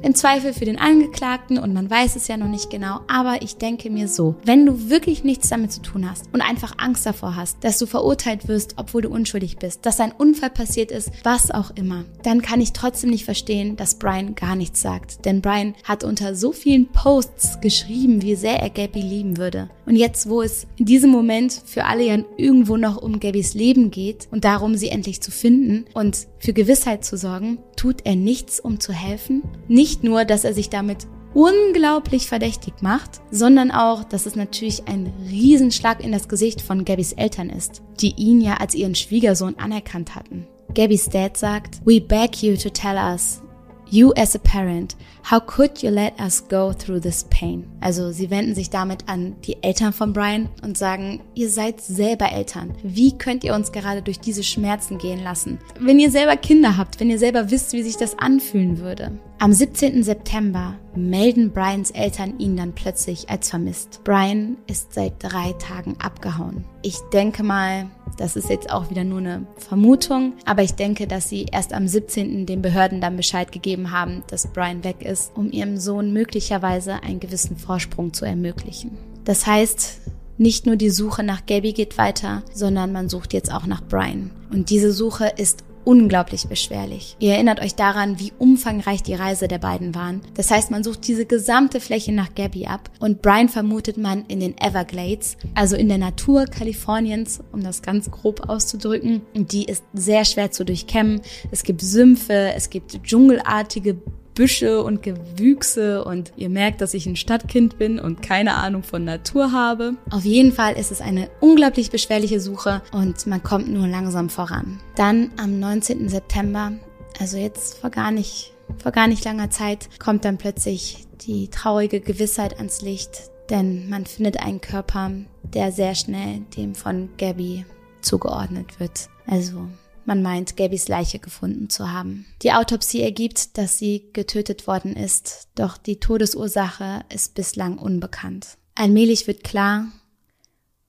im 0.03 0.15
Zweifel 0.15 0.53
für 0.53 0.65
den 0.65 0.79
Angeklagten 0.79 1.59
und 1.59 1.75
man 1.75 1.91
weiß 1.91 2.17
es 2.17 2.29
ja 2.29 2.37
noch 2.37 2.49
nicht 2.49 2.71
genau, 2.71 3.01
aber 3.09 3.43
ich 3.43 3.57
denke 3.57 3.91
mir 3.91 4.09
so, 4.09 4.37
wenn 4.45 4.65
du 4.65 4.89
wirklich 4.89 5.25
nichts 5.25 5.49
damit 5.49 5.73
zu 5.73 5.83
tun 5.83 6.09
hast 6.09 6.27
und 6.33 6.41
einfach 6.41 6.75
Angst 6.79 7.05
davor 7.05 7.35
hast, 7.35 7.63
dass 7.65 7.79
du 7.79 7.87
verurteilt 7.87 8.47
wirst, 8.47 8.75
obwohl 8.77 9.03
du 9.03 9.09
unschuldig 9.09 9.59
bist, 9.59 9.85
dass 9.85 10.01
ein 10.01 10.13
Unfall 10.13 10.51
passiert 10.51 10.93
ist, 10.93 11.11
was 11.25 11.51
auch 11.51 11.73
immer, 11.75 12.05
dann 12.23 12.43
kann 12.43 12.61
ich 12.61 12.73
trotzdem 12.73 13.11
nicht 13.11 13.25
verstehen, 13.25 13.77
dass 13.77 13.97
Brian 13.97 14.35
gar 14.35 14.55
nichts 14.55 14.81
sagt. 14.81 15.25
Denn 15.25 15.43
Brian 15.43 15.75
hat 15.85 16.05
unter 16.05 16.35
so 16.35 16.53
vielen 16.53 16.87
Posts 16.87 17.61
geschrieben, 17.61 18.23
wie 18.23 18.37
sehr 18.37 18.61
er 18.61 18.71
Gabby 18.71 19.01
lieben 19.01 19.37
würde. 19.37 19.69
Und 19.85 19.97
jetzt, 19.97 20.29
wo 20.29 20.43
es 20.43 20.67
in 20.77 20.85
diesem 20.85 21.11
Moment 21.11 21.53
für 21.65 21.85
alle 21.85 22.05
ja 22.05 22.19
irgendwo 22.37 22.77
noch 22.77 23.01
um 23.03 23.21
Gabbys 23.21 23.55
Leben 23.55 23.91
geht 23.91 24.29
und 24.31 24.45
darum, 24.45 24.77
sie 24.77 24.89
endlich 24.89 25.21
zu 25.23 25.31
finden 25.31 25.87
und 25.95 26.29
für 26.39 26.53
Gewissheit 26.53 27.05
zu 27.05 27.17
sorgen, 27.17 27.59
tut 27.77 28.05
er 28.05 28.17
nichts, 28.17 28.61
um 28.61 28.81
zu 28.81 28.93
helfen. 28.93 29.28
Nicht 29.69 30.05
nur, 30.05 30.25
dass 30.25 30.45
er 30.45 30.55
sich 30.55 30.71
damit 30.71 31.07
unglaublich 31.35 32.27
verdächtig 32.27 32.75
macht, 32.81 33.21
sondern 33.31 33.71
auch, 33.71 34.05
dass 34.05 34.27
es 34.27 34.35
natürlich 34.35 34.89
ein 34.89 35.13
Riesenschlag 35.31 36.03
in 36.03 36.13
das 36.13 36.29
Gesicht 36.29 36.61
von 36.61 36.85
Gabbys 36.85 37.13
Eltern 37.13 37.51
ist, 37.51 37.83
die 38.01 38.15
ihn 38.17 38.41
ja 38.41 38.55
als 38.55 38.75
ihren 38.75 38.95
Schwiegersohn 38.95 39.57
anerkannt 39.59 40.15
hatten. 40.15 40.47
Gabbys 40.75 41.09
Dad 41.09 41.37
sagt, 41.37 41.81
We 41.85 42.01
beg 42.01 42.43
you 42.43 42.57
to 42.57 42.71
tell 42.71 42.97
us 42.97 43.43
You 43.91 44.13
as 44.17 44.37
a 44.37 44.39
parent, 44.39 44.97
how 45.31 45.41
could 45.41 45.83
you 45.83 45.91
let 45.91 46.19
us 46.19 46.41
go 46.41 46.73
through 46.73 47.01
this 47.01 47.25
pain? 47.25 47.67
Also 47.81 48.13
sie 48.13 48.31
wenden 48.31 48.55
sich 48.55 48.71
damit 48.71 49.09
an 49.09 49.37
die 49.45 49.63
Eltern 49.63 49.93
von 49.93 50.13
Brian 50.15 50.49
und 50.63 50.79
sagen, 50.79 51.21
ihr 51.35 51.51
seid 51.51 51.83
selber 51.83 52.33
Eltern. 52.33 52.75
Wie 52.83 53.17
könnt 53.17 53.45
ihr 53.45 53.55
uns 53.55 53.71
gerade 53.71 54.01
durch 54.01 54.21
diese 54.21 54.43
Schmerzen 54.43 54.97
gehen 54.97 55.23
lassen? 55.23 55.59
Wenn 55.79 55.99
ihr 55.99 56.11
selber 56.11 56.37
Kinder 56.37 56.79
habt, 56.79 56.99
wenn 56.99 57.11
ihr 57.11 57.19
selber 57.19 57.51
wisst, 57.51 57.73
wie 57.75 57.83
sich 57.83 57.97
das 57.97 58.19
anfühlen 58.19 58.79
würde. 58.79 59.19
Am 59.41 59.53
17. 59.53 60.03
September 60.03 60.75
melden 60.97 61.53
Brians 61.53 61.93
Eltern 61.93 62.41
ihn 62.41 62.57
dann 62.57 62.73
plötzlich 62.73 63.31
als 63.31 63.51
vermisst. 63.51 64.01
Brian 64.03 64.57
ist 64.67 64.95
seit 64.95 65.13
drei 65.21 65.53
Tagen 65.61 65.95
abgehauen. 66.01 66.65
Ich 66.83 66.97
denke 67.13 67.45
mal, 67.45 67.87
das 68.17 68.35
ist 68.35 68.51
jetzt 68.51 68.71
auch 68.73 68.91
wieder 68.91 69.05
nur 69.05 69.21
eine 69.21 69.47
Vermutung, 69.57 70.33
aber 70.45 70.63
ich 70.63 70.75
denke, 70.75 71.07
dass 71.07 71.29
sie 71.29 71.47
erst 71.53 71.73
am 71.73 71.87
17. 71.87 72.47
den 72.47 72.63
Behörden 72.63 73.01
dann 73.01 73.17
Bescheid 73.17 73.53
gegeben 73.53 73.93
haben, 73.93 74.25
dass 74.27 74.49
Brian 74.49 74.83
weg 74.83 75.03
ist, 75.03 75.18
um 75.35 75.51
ihrem 75.51 75.77
Sohn 75.77 76.13
möglicherweise 76.13 77.03
einen 77.03 77.21
gewissen 77.21 77.57
Vorsprung 77.57 78.13
zu 78.13 78.25
ermöglichen. 78.25 78.99
Das 79.25 79.47
heißt, 79.47 80.01
nicht 80.39 80.67
nur 80.67 80.77
die 80.77 80.91
Suche 80.91 81.23
nach 81.23 81.47
Gabby 81.47 81.73
geht 81.73 81.99
weiter, 81.99 82.43
sondern 82.55 82.93
man 82.93 83.09
sucht 83.09 83.33
jetzt 83.33 83.53
auch 83.53 83.67
nach 83.67 83.83
Brian. 83.83 84.31
Und 84.51 84.71
diese 84.71 84.93
Suche 84.93 85.33
ist 85.37 85.65
unglaublich 85.89 86.47
beschwerlich. 86.49 87.17
Ihr 87.19 87.33
erinnert 87.33 87.61
euch 87.61 87.75
daran, 87.75 88.21
wie 88.21 88.33
umfangreich 88.39 89.03
die 89.03 89.15
Reise 89.15 89.49
der 89.49 89.59
beiden 89.59 89.95
waren. 89.95 90.21
Das 90.35 90.51
heißt, 90.51 90.71
man 90.71 90.85
sucht 90.85 91.09
diese 91.09 91.25
gesamte 91.25 91.81
Fläche 91.81 92.13
nach 92.13 92.35
Gabby 92.35 92.67
ab 92.67 92.91
und 93.01 93.23
Brian 93.23 93.49
vermutet 93.49 93.97
man 93.97 94.27
in 94.27 94.41
den 94.41 94.57
Everglades, 94.59 95.39
also 95.55 95.77
in 95.77 95.89
der 95.89 95.97
Natur 95.97 96.45
Kaliforniens, 96.45 97.41
um 97.53 97.63
das 97.63 97.81
ganz 97.81 98.11
grob 98.11 98.51
auszudrücken. 98.51 99.23
Und 99.35 99.53
die 99.53 99.65
ist 99.65 99.83
sehr 99.95 100.27
schwer 100.27 100.51
zu 100.51 100.67
durchkämmen. 100.67 101.23
Es 101.51 101.63
gibt 101.63 101.81
Sümpfe, 101.81 102.53
es 102.55 102.69
gibt 102.69 103.03
dschungelartige 103.03 103.97
Büsche 104.39 104.83
und 104.83 105.03
Gewüchse 105.03 106.05
und 106.05 106.33
ihr 106.37 106.49
merkt, 106.49 106.81
dass 106.81 106.95
ich 106.95 107.07
ein 107.07 107.17
Stadtkind 107.17 107.77
bin 107.77 107.99
und 107.99 108.23
keine 108.23 108.55
Ahnung 108.55 108.85
von 108.85 109.05
Natur 109.05 109.53
habe. 109.53 109.95
Auf 110.11 110.25
jeden 110.25 110.53
Fall 110.53 110.79
ist 110.79 110.93
es 110.93 111.01
eine 111.01 111.29
unglaublich 111.41 111.91
beschwerliche 111.91 112.41
Suche 112.41 112.81
und 112.93 113.27
man 113.27 113.43
kommt 113.43 113.69
nur 113.69 113.87
langsam 113.87 114.31
voran. 114.31 114.81
Dann 114.95 115.33
am 115.37 115.59
19. 115.59 116.09
September 116.09 116.73
also 117.19 117.37
jetzt 117.37 117.79
vor 117.79 117.91
gar 117.91 118.11
nicht, 118.11 118.55
vor 118.83 118.93
gar 118.93 119.09
nicht 119.09 119.25
langer 119.25 119.51
Zeit, 119.51 119.89
kommt 119.99 120.25
dann 120.25 120.39
plötzlich 120.39 121.07
die 121.21 121.49
traurige 121.49 122.01
Gewissheit 122.01 122.57
ans 122.59 122.81
Licht, 122.81 123.31
denn 123.51 123.89
man 123.89 124.07
findet 124.07 124.41
einen 124.41 124.61
Körper, 124.61 125.11
der 125.43 125.73
sehr 125.73 125.95
schnell 125.95 126.43
dem 126.57 126.75
von 126.75 127.09
Gabby 127.19 127.65
zugeordnet 128.03 128.79
wird. 128.79 129.09
Also 129.27 129.67
man 130.09 130.23
meint, 130.23 130.57
Gabys 130.57 130.89
Leiche 130.89 131.21
gefunden 131.21 131.71
zu 131.71 131.93
haben. 131.93 132.27
Die 132.43 132.53
Autopsie 132.53 133.03
ergibt, 133.03 133.57
dass 133.57 133.79
sie 133.79 134.11
getötet 134.13 134.67
worden 134.67 134.97
ist, 134.97 135.49
doch 135.55 135.77
die 135.77 136.01
Todesursache 136.01 137.05
ist 137.15 137.35
bislang 137.35 137.79
unbekannt. 137.79 138.59
Allmählich 138.75 139.29
wird 139.29 139.45
klar, 139.45 139.87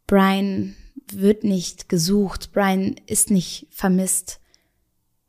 Brian 0.08 0.76
wird 1.12 1.44
nicht 1.44 1.90
gesucht, 1.90 2.52
Brian 2.52 2.96
ist 3.06 3.30
nicht 3.30 3.68
vermisst, 3.70 4.40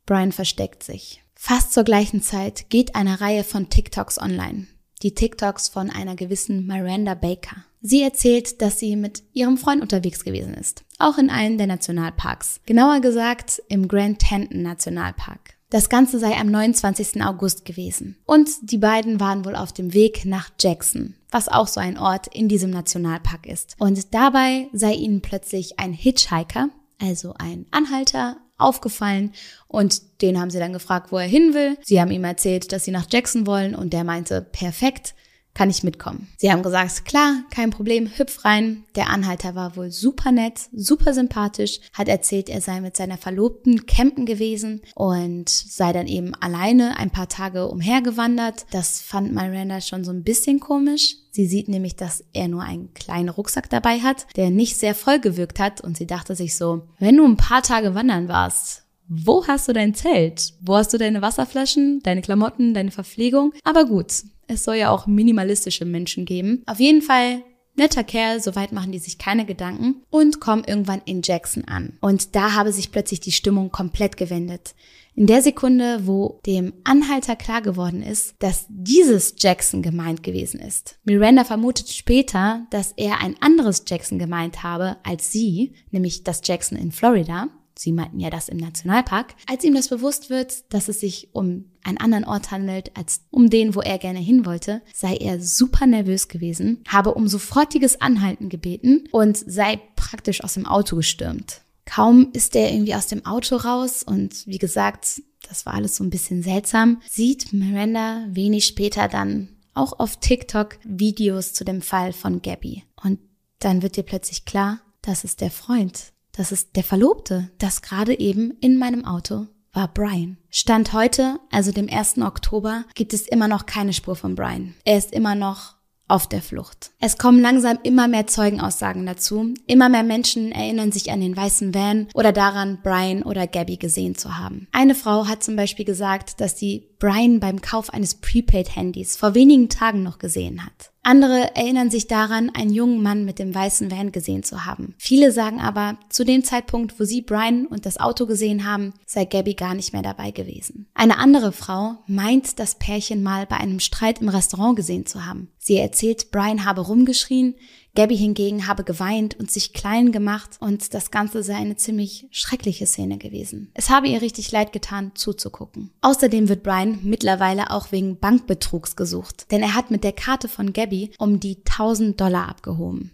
Brian 0.07 0.31
versteckt 0.31 0.81
sich. 0.81 1.21
Fast 1.35 1.73
zur 1.73 1.83
gleichen 1.83 2.21
Zeit 2.21 2.69
geht 2.69 2.95
eine 2.95 3.19
Reihe 3.19 3.43
von 3.43 3.69
TikToks 3.69 4.19
online. 4.19 4.67
Die 5.01 5.15
TikToks 5.15 5.69
von 5.69 5.89
einer 5.89 6.15
gewissen 6.15 6.67
Miranda 6.67 7.15
Baker. 7.15 7.65
Sie 7.81 8.03
erzählt, 8.03 8.61
dass 8.61 8.77
sie 8.77 8.95
mit 8.95 9.23
ihrem 9.33 9.57
Freund 9.57 9.81
unterwegs 9.81 10.23
gewesen 10.23 10.53
ist, 10.53 10.83
auch 11.01 11.17
in 11.17 11.29
einem 11.29 11.57
der 11.57 11.67
Nationalparks. 11.67 12.61
Genauer 12.65 12.99
gesagt 12.99 13.61
im 13.67 13.87
Grand 13.87 14.19
Teton 14.19 14.61
Nationalpark. 14.61 15.55
Das 15.69 15.87
Ganze 15.87 16.19
sei 16.19 16.33
am 16.37 16.47
29. 16.47 17.23
August 17.23 17.63
gewesen. 17.63 18.17
Und 18.25 18.49
die 18.61 18.77
beiden 18.77 19.19
waren 19.19 19.45
wohl 19.45 19.55
auf 19.55 19.71
dem 19.71 19.93
Weg 19.93 20.25
nach 20.25 20.49
Jackson, 20.59 21.15
was 21.31 21.47
auch 21.47 21.67
so 21.67 21.79
ein 21.79 21.97
Ort 21.97 22.27
in 22.27 22.49
diesem 22.49 22.71
Nationalpark 22.71 23.47
ist. 23.47 23.75
Und 23.79 24.13
dabei 24.13 24.67
sei 24.73 24.93
ihnen 24.93 25.21
plötzlich 25.21 25.79
ein 25.79 25.93
Hitchhiker, 25.93 26.69
also 26.99 27.33
ein 27.37 27.67
Anhalter, 27.71 28.37
aufgefallen 28.61 29.31
und 29.67 30.21
den 30.21 30.39
haben 30.39 30.51
sie 30.51 30.59
dann 30.59 30.73
gefragt, 30.73 31.11
wo 31.11 31.17
er 31.17 31.27
hin 31.27 31.53
will. 31.53 31.77
Sie 31.83 31.99
haben 31.99 32.11
ihm 32.11 32.23
erzählt, 32.23 32.71
dass 32.71 32.85
sie 32.85 32.91
nach 32.91 33.07
Jackson 33.09 33.47
wollen 33.47 33.75
und 33.75 33.91
der 33.91 34.03
meinte, 34.03 34.41
perfekt, 34.41 35.15
kann 35.53 35.69
ich 35.69 35.83
mitkommen? 35.83 36.27
Sie 36.37 36.51
haben 36.51 36.63
gesagt, 36.63 37.05
klar, 37.05 37.43
kein 37.49 37.71
Problem, 37.71 38.07
hüpf 38.07 38.45
rein. 38.45 38.83
Der 38.95 39.09
Anhalter 39.09 39.55
war 39.55 39.75
wohl 39.75 39.91
super 39.91 40.31
nett, 40.31 40.61
super 40.73 41.13
sympathisch, 41.13 41.79
hat 41.93 42.07
erzählt, 42.07 42.49
er 42.49 42.61
sei 42.61 42.81
mit 42.81 42.95
seiner 42.95 43.17
Verlobten 43.17 43.85
campen 43.85 44.25
gewesen 44.25 44.81
und 44.95 45.49
sei 45.49 45.93
dann 45.93 46.07
eben 46.07 46.33
alleine 46.35 46.97
ein 46.97 47.11
paar 47.11 47.27
Tage 47.27 47.67
umhergewandert. 47.67 48.65
Das 48.71 49.01
fand 49.01 49.33
Miranda 49.33 49.81
schon 49.81 50.03
so 50.03 50.11
ein 50.11 50.23
bisschen 50.23 50.59
komisch. 50.59 51.17
Sie 51.31 51.47
sieht 51.47 51.69
nämlich, 51.69 51.95
dass 51.95 52.25
er 52.33 52.47
nur 52.47 52.63
einen 52.63 52.93
kleinen 52.93 53.29
Rucksack 53.29 53.69
dabei 53.69 53.99
hat, 53.99 54.27
der 54.35 54.49
nicht 54.49 54.77
sehr 54.77 54.95
voll 54.95 55.19
gewirkt 55.19 55.59
hat 55.59 55.81
und 55.81 55.97
sie 55.97 56.07
dachte 56.07 56.35
sich 56.35 56.55
so, 56.55 56.83
wenn 56.99 57.17
du 57.17 57.25
ein 57.25 57.37
paar 57.37 57.63
Tage 57.63 57.95
wandern 57.95 58.27
warst, 58.27 58.80
wo 59.13 59.45
hast 59.45 59.67
du 59.67 59.73
dein 59.73 59.93
Zelt? 59.93 60.53
Wo 60.61 60.75
hast 60.75 60.93
du 60.93 60.97
deine 60.97 61.21
Wasserflaschen, 61.21 61.99
deine 62.01 62.21
Klamotten, 62.21 62.73
deine 62.73 62.91
Verpflegung? 62.91 63.51
Aber 63.65 63.83
gut, 63.83 64.23
es 64.47 64.63
soll 64.63 64.75
ja 64.75 64.89
auch 64.89 65.05
minimalistische 65.05 65.83
Menschen 65.83 66.23
geben. 66.23 66.63
Auf 66.65 66.79
jeden 66.79 67.01
Fall 67.01 67.43
netter 67.75 68.05
Kerl, 68.05 68.41
soweit 68.41 68.71
machen 68.71 68.93
die 68.93 68.99
sich 68.99 69.17
keine 69.17 69.45
Gedanken 69.45 70.03
und 70.09 70.39
kommen 70.39 70.63
irgendwann 70.65 71.01
in 71.03 71.21
Jackson 71.23 71.65
an. 71.65 71.97
Und 71.99 72.35
da 72.35 72.53
habe 72.53 72.71
sich 72.71 72.91
plötzlich 72.91 73.19
die 73.19 73.33
Stimmung 73.33 73.69
komplett 73.69 74.15
gewendet. 74.15 74.75
In 75.13 75.27
der 75.27 75.41
Sekunde, 75.41 76.07
wo 76.07 76.39
dem 76.45 76.71
Anhalter 76.85 77.35
klar 77.35 77.61
geworden 77.61 78.01
ist, 78.01 78.35
dass 78.39 78.65
dieses 78.69 79.35
Jackson 79.37 79.81
gemeint 79.81 80.23
gewesen 80.23 80.61
ist. 80.61 80.99
Miranda 81.03 81.43
vermutet 81.43 81.89
später, 81.89 82.65
dass 82.69 82.93
er 82.95 83.19
ein 83.19 83.35
anderes 83.41 83.83
Jackson 83.85 84.19
gemeint 84.19 84.63
habe 84.63 84.95
als 85.03 85.33
sie, 85.33 85.73
nämlich 85.91 86.23
das 86.23 86.41
Jackson 86.45 86.77
in 86.77 86.93
Florida. 86.93 87.49
Sie 87.81 87.93
meinten 87.93 88.19
ja 88.19 88.29
das 88.29 88.47
im 88.47 88.57
Nationalpark. 88.57 89.33
Als 89.47 89.63
ihm 89.63 89.73
das 89.73 89.89
bewusst 89.89 90.29
wird, 90.29 90.71
dass 90.71 90.87
es 90.87 90.99
sich 90.99 91.29
um 91.33 91.65
einen 91.83 91.97
anderen 91.97 92.25
Ort 92.25 92.51
handelt 92.51 92.95
als 92.95 93.21
um 93.31 93.49
den, 93.49 93.73
wo 93.73 93.81
er 93.81 93.97
gerne 93.97 94.19
hin 94.19 94.45
wollte, 94.45 94.83
sei 94.93 95.15
er 95.15 95.41
super 95.41 95.87
nervös 95.87 96.27
gewesen, 96.27 96.83
habe 96.87 97.15
um 97.15 97.27
sofortiges 97.27 97.99
Anhalten 97.99 98.49
gebeten 98.49 99.05
und 99.11 99.35
sei 99.35 99.79
praktisch 99.95 100.43
aus 100.43 100.53
dem 100.53 100.67
Auto 100.67 100.95
gestürmt. 100.95 101.61
Kaum 101.85 102.29
ist 102.33 102.55
er 102.55 102.71
irgendwie 102.71 102.93
aus 102.93 103.07
dem 103.07 103.25
Auto 103.25 103.55
raus 103.55 104.03
und 104.03 104.45
wie 104.45 104.59
gesagt, 104.59 105.23
das 105.49 105.65
war 105.65 105.73
alles 105.73 105.95
so 105.95 106.03
ein 106.03 106.11
bisschen 106.11 106.43
seltsam, 106.43 107.01
sieht 107.09 107.51
Miranda 107.51 108.27
wenig 108.29 108.65
später 108.65 109.07
dann 109.07 109.49
auch 109.73 109.97
auf 109.97 110.17
TikTok 110.17 110.77
Videos 110.83 111.53
zu 111.53 111.63
dem 111.63 111.81
Fall 111.81 112.13
von 112.13 112.43
Gabby. 112.43 112.83
Und 113.03 113.17
dann 113.57 113.81
wird 113.81 113.97
dir 113.97 114.03
plötzlich 114.03 114.45
klar, 114.45 114.81
das 115.01 115.23
ist 115.23 115.41
der 115.41 115.49
Freund 115.49 116.11
das 116.41 116.51
ist 116.51 116.75
der 116.75 116.83
Verlobte, 116.83 117.51
das 117.59 117.83
gerade 117.83 118.17
eben 118.19 118.57
in 118.61 118.79
meinem 118.79 119.05
Auto 119.05 119.45
war 119.73 119.87
Brian. 119.87 120.37
Stand 120.49 120.91
heute, 120.91 121.39
also 121.51 121.71
dem 121.71 121.87
1. 121.87 122.17
Oktober, 122.17 122.83
gibt 122.95 123.13
es 123.13 123.27
immer 123.27 123.47
noch 123.47 123.67
keine 123.67 123.93
Spur 123.93 124.15
von 124.15 124.33
Brian. 124.33 124.73
Er 124.83 124.97
ist 124.97 125.13
immer 125.13 125.35
noch 125.35 125.75
auf 126.07 126.27
der 126.27 126.41
Flucht. 126.41 126.93
Es 126.99 127.19
kommen 127.19 127.41
langsam 127.41 127.77
immer 127.83 128.07
mehr 128.07 128.25
Zeugenaussagen 128.25 129.05
dazu. 129.05 129.53
Immer 129.67 129.87
mehr 129.87 130.01
Menschen 130.01 130.51
erinnern 130.51 130.91
sich 130.91 131.11
an 131.11 131.21
den 131.21 131.37
weißen 131.37 131.75
Van 131.75 132.07
oder 132.15 132.31
daran, 132.31 132.79
Brian 132.81 133.21
oder 133.21 133.45
Gabby 133.45 133.77
gesehen 133.77 134.15
zu 134.15 134.39
haben. 134.39 134.67
Eine 134.71 134.95
Frau 134.95 135.27
hat 135.27 135.43
zum 135.43 135.55
Beispiel 135.55 135.85
gesagt, 135.85 136.41
dass 136.41 136.57
sie 136.57 136.89
Brian 136.97 137.39
beim 137.39 137.61
Kauf 137.61 137.93
eines 137.93 138.15
Prepaid-Handys 138.15 139.15
vor 139.15 139.35
wenigen 139.35 139.69
Tagen 139.69 140.01
noch 140.01 140.17
gesehen 140.17 140.65
hat. 140.65 140.90
Andere 141.03 141.55
erinnern 141.55 141.89
sich 141.89 142.07
daran, 142.07 142.51
einen 142.53 142.71
jungen 142.71 143.01
Mann 143.01 143.25
mit 143.25 143.39
dem 143.39 143.55
weißen 143.55 143.89
Van 143.89 144.11
gesehen 144.11 144.43
zu 144.43 144.65
haben. 144.65 144.93
Viele 144.99 145.31
sagen 145.31 145.59
aber, 145.59 145.97
zu 146.09 146.23
dem 146.23 146.43
Zeitpunkt, 146.43 146.99
wo 146.99 147.05
sie 147.05 147.21
Brian 147.21 147.65
und 147.65 147.87
das 147.87 147.99
Auto 147.99 148.27
gesehen 148.27 148.65
haben, 148.65 148.93
sei 149.07 149.25
Gabby 149.25 149.55
gar 149.55 149.73
nicht 149.73 149.93
mehr 149.93 150.03
dabei 150.03 150.29
gewesen. 150.29 150.87
Eine 150.93 151.17
andere 151.17 151.51
Frau 151.53 151.95
meint, 152.05 152.59
das 152.59 152.75
Pärchen 152.75 153.23
mal 153.23 153.47
bei 153.47 153.57
einem 153.57 153.79
Streit 153.79 154.21
im 154.21 154.29
Restaurant 154.29 154.75
gesehen 154.75 155.07
zu 155.07 155.25
haben. 155.25 155.49
Sie 155.63 155.77
erzählt, 155.77 156.31
Brian 156.31 156.65
habe 156.65 156.81
rumgeschrien, 156.81 157.53
Gabby 157.93 158.17
hingegen 158.17 158.65
habe 158.65 158.83
geweint 158.83 159.39
und 159.39 159.51
sich 159.51 159.73
klein 159.73 160.11
gemacht 160.11 160.57
und 160.59 160.95
das 160.95 161.11
Ganze 161.11 161.43
sei 161.43 161.53
eine 161.53 161.75
ziemlich 161.75 162.27
schreckliche 162.31 162.87
Szene 162.87 163.19
gewesen. 163.19 163.69
Es 163.75 163.91
habe 163.91 164.07
ihr 164.07 164.23
richtig 164.23 164.51
leid 164.51 164.73
getan, 164.73 165.11
zuzugucken. 165.13 165.91
Außerdem 166.01 166.49
wird 166.49 166.63
Brian 166.63 166.97
mittlerweile 167.03 167.69
auch 167.69 167.91
wegen 167.91 168.17
Bankbetrugs 168.17 168.95
gesucht, 168.95 169.51
denn 169.51 169.61
er 169.61 169.75
hat 169.75 169.91
mit 169.91 170.03
der 170.03 170.13
Karte 170.13 170.47
von 170.47 170.73
Gabby 170.73 171.11
um 171.19 171.39
die 171.39 171.57
1000 171.57 172.19
Dollar 172.19 172.49
abgehoben. 172.49 173.11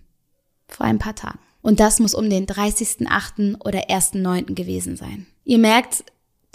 Vor 0.69 0.85
ein 0.85 0.99
paar 0.99 1.15
Tagen. 1.15 1.39
Und 1.61 1.81
das 1.81 1.99
muss 1.99 2.15
um 2.15 2.29
den 2.29 2.45
30.8. 2.45 3.59
oder 3.59 3.89
1.9. 3.89 4.53
gewesen 4.53 4.95
sein. 4.95 5.27
Ihr 5.43 5.57
merkt, 5.57 6.05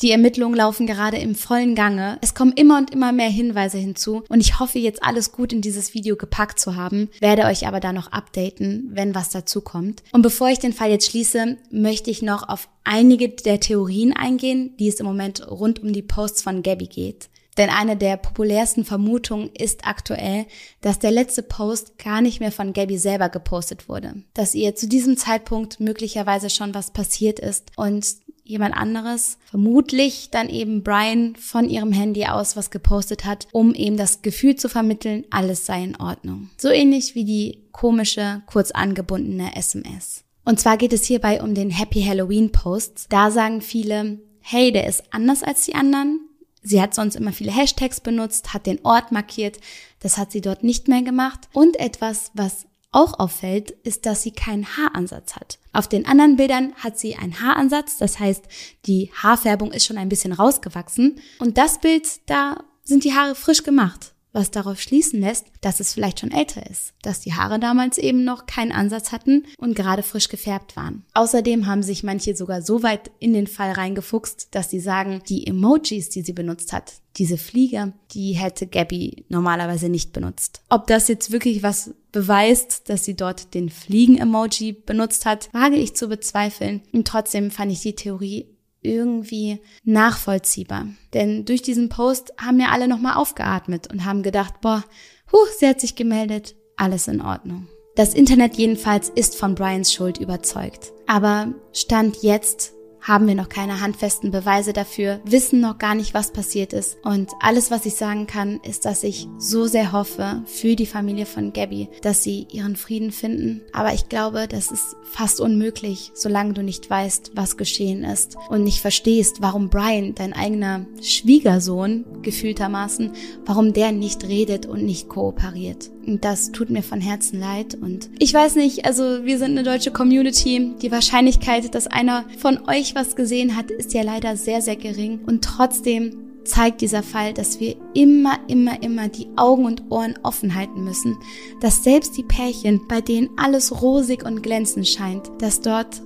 die 0.00 0.10
Ermittlungen 0.10 0.56
laufen 0.56 0.86
gerade 0.86 1.18
im 1.18 1.34
vollen 1.34 1.74
Gange. 1.74 2.18
Es 2.22 2.34
kommen 2.34 2.52
immer 2.52 2.78
und 2.78 2.90
immer 2.90 3.12
mehr 3.12 3.28
Hinweise 3.28 3.78
hinzu 3.78 4.24
und 4.28 4.40
ich 4.40 4.58
hoffe 4.58 4.78
jetzt 4.78 5.02
alles 5.02 5.32
gut 5.32 5.52
in 5.52 5.60
dieses 5.60 5.94
Video 5.94 6.16
gepackt 6.16 6.58
zu 6.58 6.76
haben, 6.76 7.08
werde 7.20 7.44
euch 7.44 7.66
aber 7.66 7.78
da 7.78 7.92
noch 7.92 8.10
updaten, 8.10 8.90
wenn 8.92 9.14
was 9.14 9.30
dazu 9.30 9.60
kommt. 9.60 10.02
Und 10.12 10.22
bevor 10.22 10.48
ich 10.48 10.58
den 10.58 10.72
Fall 10.72 10.90
jetzt 10.90 11.10
schließe, 11.10 11.56
möchte 11.70 12.10
ich 12.10 12.22
noch 12.22 12.48
auf 12.48 12.68
einige 12.84 13.28
der 13.28 13.60
Theorien 13.60 14.12
eingehen, 14.16 14.76
die 14.78 14.88
es 14.88 14.98
im 14.98 15.06
Moment 15.06 15.48
rund 15.48 15.82
um 15.82 15.92
die 15.92 16.02
Posts 16.02 16.42
von 16.42 16.62
Gabby 16.62 16.86
geht. 16.86 17.28
Denn 17.58 17.68
eine 17.68 17.96
der 17.96 18.16
populärsten 18.16 18.84
Vermutungen 18.84 19.50
ist 19.50 19.86
aktuell, 19.86 20.46
dass 20.80 20.98
der 20.98 21.10
letzte 21.10 21.42
Post 21.42 21.98
gar 21.98 22.22
nicht 22.22 22.40
mehr 22.40 22.52
von 22.52 22.72
Gabby 22.72 22.96
selber 22.96 23.28
gepostet 23.28 23.88
wurde. 23.88 24.14
Dass 24.32 24.54
ihr 24.54 24.74
zu 24.74 24.88
diesem 24.88 25.18
Zeitpunkt 25.18 25.78
möglicherweise 25.78 26.48
schon 26.48 26.74
was 26.74 26.92
passiert 26.92 27.38
ist 27.40 27.70
und 27.76 28.06
jemand 28.52 28.76
anderes, 28.76 29.38
vermutlich 29.44 30.30
dann 30.30 30.48
eben 30.48 30.82
Brian 30.82 31.34
von 31.36 31.68
ihrem 31.68 31.92
Handy 31.92 32.26
aus 32.26 32.56
was 32.56 32.70
gepostet 32.70 33.24
hat, 33.24 33.48
um 33.52 33.74
eben 33.74 33.96
das 33.96 34.22
Gefühl 34.22 34.56
zu 34.56 34.68
vermitteln, 34.68 35.24
alles 35.30 35.66
sei 35.66 35.82
in 35.82 35.96
Ordnung. 35.96 36.50
So 36.56 36.68
ähnlich 36.68 37.14
wie 37.14 37.24
die 37.24 37.58
komische, 37.72 38.42
kurz 38.46 38.70
angebundene 38.70 39.56
SMS. 39.56 40.24
Und 40.44 40.60
zwar 40.60 40.76
geht 40.76 40.92
es 40.92 41.04
hierbei 41.04 41.42
um 41.42 41.54
den 41.54 41.70
Happy 41.70 42.02
Halloween 42.02 42.52
Post. 42.52 43.06
Da 43.10 43.30
sagen 43.30 43.60
viele, 43.60 44.18
hey, 44.40 44.72
der 44.72 44.86
ist 44.86 45.04
anders 45.10 45.42
als 45.42 45.64
die 45.64 45.74
anderen. 45.74 46.20
Sie 46.62 46.80
hat 46.80 46.94
sonst 46.94 47.16
immer 47.16 47.32
viele 47.32 47.52
Hashtags 47.52 48.00
benutzt, 48.00 48.54
hat 48.54 48.66
den 48.66 48.84
Ort 48.84 49.12
markiert. 49.12 49.58
Das 50.00 50.18
hat 50.18 50.32
sie 50.32 50.40
dort 50.40 50.62
nicht 50.62 50.88
mehr 50.88 51.02
gemacht. 51.02 51.48
Und 51.52 51.78
etwas, 51.78 52.30
was 52.34 52.66
auch 52.92 53.18
auffällt, 53.18 53.70
ist, 53.70 54.06
dass 54.06 54.22
sie 54.22 54.30
keinen 54.30 54.76
Haaransatz 54.76 55.34
hat. 55.34 55.58
Auf 55.72 55.88
den 55.88 56.06
anderen 56.06 56.36
Bildern 56.36 56.74
hat 56.76 56.98
sie 56.98 57.16
einen 57.16 57.40
Haaransatz, 57.40 57.96
das 57.96 58.20
heißt, 58.20 58.44
die 58.86 59.10
Haarfärbung 59.14 59.72
ist 59.72 59.86
schon 59.86 59.98
ein 59.98 60.08
bisschen 60.08 60.32
rausgewachsen. 60.32 61.18
Und 61.38 61.58
das 61.58 61.80
Bild, 61.80 62.06
da 62.26 62.62
sind 62.84 63.04
die 63.04 63.14
Haare 63.14 63.34
frisch 63.34 63.62
gemacht 63.62 64.11
was 64.32 64.50
darauf 64.50 64.80
schließen 64.80 65.20
lässt, 65.20 65.46
dass 65.60 65.80
es 65.80 65.94
vielleicht 65.94 66.20
schon 66.20 66.30
älter 66.30 66.68
ist, 66.68 66.94
dass 67.02 67.20
die 67.20 67.34
Haare 67.34 67.60
damals 67.60 67.98
eben 67.98 68.24
noch 68.24 68.46
keinen 68.46 68.72
Ansatz 68.72 69.12
hatten 69.12 69.44
und 69.58 69.76
gerade 69.76 70.02
frisch 70.02 70.28
gefärbt 70.28 70.76
waren. 70.76 71.04
Außerdem 71.14 71.66
haben 71.66 71.82
sich 71.82 72.02
manche 72.02 72.34
sogar 72.34 72.62
so 72.62 72.82
weit 72.82 73.10
in 73.18 73.32
den 73.32 73.46
Fall 73.46 73.72
reingefuchst, 73.72 74.48
dass 74.52 74.70
sie 74.70 74.80
sagen, 74.80 75.22
die 75.28 75.46
Emojis, 75.46 76.08
die 76.08 76.22
sie 76.22 76.32
benutzt 76.32 76.72
hat, 76.72 76.94
diese 77.16 77.36
Fliege, 77.36 77.92
die 78.12 78.32
hätte 78.32 78.66
Gabby 78.66 79.26
normalerweise 79.28 79.88
nicht 79.88 80.12
benutzt. 80.12 80.62
Ob 80.70 80.86
das 80.86 81.08
jetzt 81.08 81.30
wirklich 81.30 81.62
was 81.62 81.94
beweist, 82.10 82.88
dass 82.88 83.04
sie 83.04 83.14
dort 83.14 83.54
den 83.54 83.68
Fliegen-Emoji 83.68 84.72
benutzt 84.72 85.26
hat, 85.26 85.52
wage 85.52 85.76
ich 85.76 85.94
zu 85.94 86.08
bezweifeln. 86.08 86.82
Und 86.92 87.06
trotzdem 87.06 87.50
fand 87.50 87.72
ich 87.72 87.80
die 87.80 87.94
Theorie 87.94 88.46
irgendwie 88.82 89.60
nachvollziehbar. 89.84 90.86
Denn 91.14 91.44
durch 91.44 91.62
diesen 91.62 91.88
Post 91.88 92.32
haben 92.38 92.60
ja 92.60 92.68
alle 92.70 92.88
nochmal 92.88 93.14
aufgeatmet 93.14 93.92
und 93.92 94.04
haben 94.04 94.22
gedacht, 94.22 94.60
boah, 94.60 94.84
huh, 95.32 95.46
sie 95.58 95.68
hat 95.68 95.80
sich 95.80 95.94
gemeldet, 95.94 96.54
alles 96.76 97.08
in 97.08 97.20
Ordnung. 97.20 97.68
Das 97.94 98.14
Internet 98.14 98.56
jedenfalls 98.56 99.08
ist 99.10 99.36
von 99.36 99.54
Brians 99.54 99.92
Schuld 99.92 100.18
überzeugt. 100.18 100.92
Aber 101.06 101.52
Stand 101.72 102.22
jetzt 102.22 102.72
haben 103.02 103.26
wir 103.26 103.34
noch 103.34 103.48
keine 103.48 103.80
handfesten 103.80 104.30
Beweise 104.30 104.72
dafür, 104.72 105.20
wissen 105.24 105.60
noch 105.60 105.78
gar 105.78 105.94
nicht, 105.94 106.14
was 106.14 106.32
passiert 106.32 106.72
ist. 106.72 106.96
Und 107.02 107.32
alles, 107.40 107.70
was 107.70 107.84
ich 107.84 107.94
sagen 107.94 108.26
kann, 108.26 108.60
ist, 108.62 108.84
dass 108.84 109.02
ich 109.02 109.28
so 109.38 109.66
sehr 109.66 109.92
hoffe 109.92 110.42
für 110.46 110.76
die 110.76 110.86
Familie 110.86 111.26
von 111.26 111.52
Gabby, 111.52 111.88
dass 112.00 112.22
sie 112.22 112.46
ihren 112.50 112.76
Frieden 112.76 113.10
finden. 113.10 113.62
Aber 113.72 113.92
ich 113.92 114.08
glaube, 114.08 114.46
das 114.48 114.70
ist 114.70 114.96
fast 115.02 115.40
unmöglich, 115.40 116.12
solange 116.14 116.54
du 116.54 116.62
nicht 116.62 116.88
weißt, 116.88 117.32
was 117.34 117.56
geschehen 117.56 118.04
ist 118.04 118.36
und 118.48 118.62
nicht 118.62 118.80
verstehst, 118.80 119.38
warum 119.40 119.68
Brian, 119.68 120.14
dein 120.14 120.32
eigener 120.32 120.86
Schwiegersohn, 121.02 122.04
gefühltermaßen, 122.22 123.12
warum 123.44 123.72
der 123.72 123.92
nicht 123.92 124.24
redet 124.24 124.66
und 124.66 124.84
nicht 124.84 125.08
kooperiert. 125.08 125.90
Das 126.06 126.52
tut 126.52 126.70
mir 126.70 126.82
von 126.82 127.00
Herzen 127.00 127.38
leid. 127.38 127.76
Und 127.80 128.10
ich 128.18 128.34
weiß 128.34 128.56
nicht, 128.56 128.84
also 128.84 129.24
wir 129.24 129.38
sind 129.38 129.52
eine 129.52 129.62
deutsche 129.62 129.90
Community. 129.92 130.72
Die 130.80 130.90
Wahrscheinlichkeit, 130.90 131.74
dass 131.74 131.86
einer 131.86 132.24
von 132.38 132.68
euch 132.68 132.94
was 132.94 133.16
gesehen 133.16 133.56
hat, 133.56 133.70
ist 133.70 133.94
ja 133.94 134.02
leider 134.02 134.36
sehr, 134.36 134.62
sehr 134.62 134.76
gering. 134.76 135.20
Und 135.26 135.44
trotzdem 135.44 136.16
zeigt 136.44 136.80
dieser 136.80 137.02
Fall, 137.02 137.32
dass 137.32 137.60
wir 137.60 137.76
immer, 137.94 138.38
immer, 138.48 138.82
immer 138.82 139.08
die 139.08 139.28
Augen 139.36 139.64
und 139.64 139.90
Ohren 139.90 140.18
offen 140.22 140.54
halten 140.54 140.84
müssen. 140.84 141.16
Dass 141.60 141.84
selbst 141.84 142.16
die 142.16 142.24
Pärchen, 142.24 142.80
bei 142.88 143.00
denen 143.00 143.30
alles 143.36 143.82
rosig 143.82 144.24
und 144.24 144.42
glänzend 144.42 144.88
scheint, 144.88 145.30
dass 145.38 145.60
dort 145.60 146.02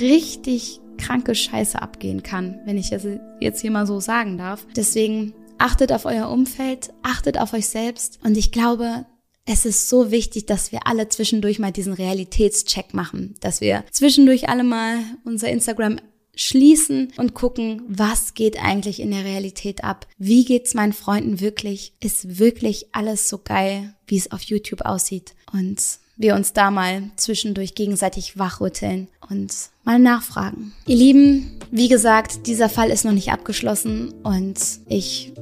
richtig 0.00 0.80
kranke 0.98 1.34
Scheiße 1.34 1.80
abgehen 1.80 2.22
kann, 2.22 2.60
wenn 2.64 2.76
ich 2.76 2.90
das 2.90 3.06
jetzt 3.40 3.60
hier 3.60 3.70
mal 3.70 3.86
so 3.86 4.00
sagen 4.00 4.36
darf. 4.38 4.66
Deswegen 4.74 5.34
achtet 5.58 5.92
auf 5.92 6.04
euer 6.04 6.28
Umfeld, 6.28 6.90
achtet 7.02 7.38
auf 7.38 7.52
euch 7.52 7.68
selbst 7.68 8.18
und 8.24 8.36
ich 8.36 8.52
glaube, 8.52 9.06
es 9.48 9.64
ist 9.64 9.88
so 9.88 10.10
wichtig, 10.10 10.46
dass 10.46 10.72
wir 10.72 10.86
alle 10.86 11.08
zwischendurch 11.08 11.58
mal 11.58 11.72
diesen 11.72 11.94
Realitätscheck 11.94 12.92
machen, 12.92 13.34
dass 13.40 13.60
wir 13.60 13.84
zwischendurch 13.90 14.48
alle 14.48 14.62
mal 14.62 14.98
unser 15.24 15.48
Instagram 15.48 15.96
schließen 16.36 17.12
und 17.16 17.34
gucken, 17.34 17.82
was 17.88 18.34
geht 18.34 18.62
eigentlich 18.62 19.00
in 19.00 19.10
der 19.10 19.24
Realität 19.24 19.82
ab? 19.82 20.06
Wie 20.18 20.44
geht's 20.44 20.74
meinen 20.74 20.92
Freunden 20.92 21.40
wirklich? 21.40 21.94
Ist 22.00 22.38
wirklich 22.38 22.86
alles 22.92 23.28
so 23.28 23.38
geil, 23.38 23.94
wie 24.06 24.18
es 24.18 24.30
auf 24.30 24.42
YouTube 24.42 24.82
aussieht? 24.82 25.34
Und 25.50 25.82
wir 26.16 26.34
uns 26.34 26.52
da 26.52 26.70
mal 26.70 27.10
zwischendurch 27.16 27.74
gegenseitig 27.74 28.38
wachrütteln 28.38 29.08
und 29.30 29.52
mal 29.82 29.98
nachfragen. 29.98 30.74
Ihr 30.86 30.96
Lieben, 30.96 31.58
wie 31.70 31.88
gesagt, 31.88 32.46
dieser 32.46 32.68
Fall 32.68 32.90
ist 32.90 33.04
noch 33.04 33.12
nicht 33.12 33.32
abgeschlossen 33.32 34.12
und 34.22 34.58
ich 34.88 35.32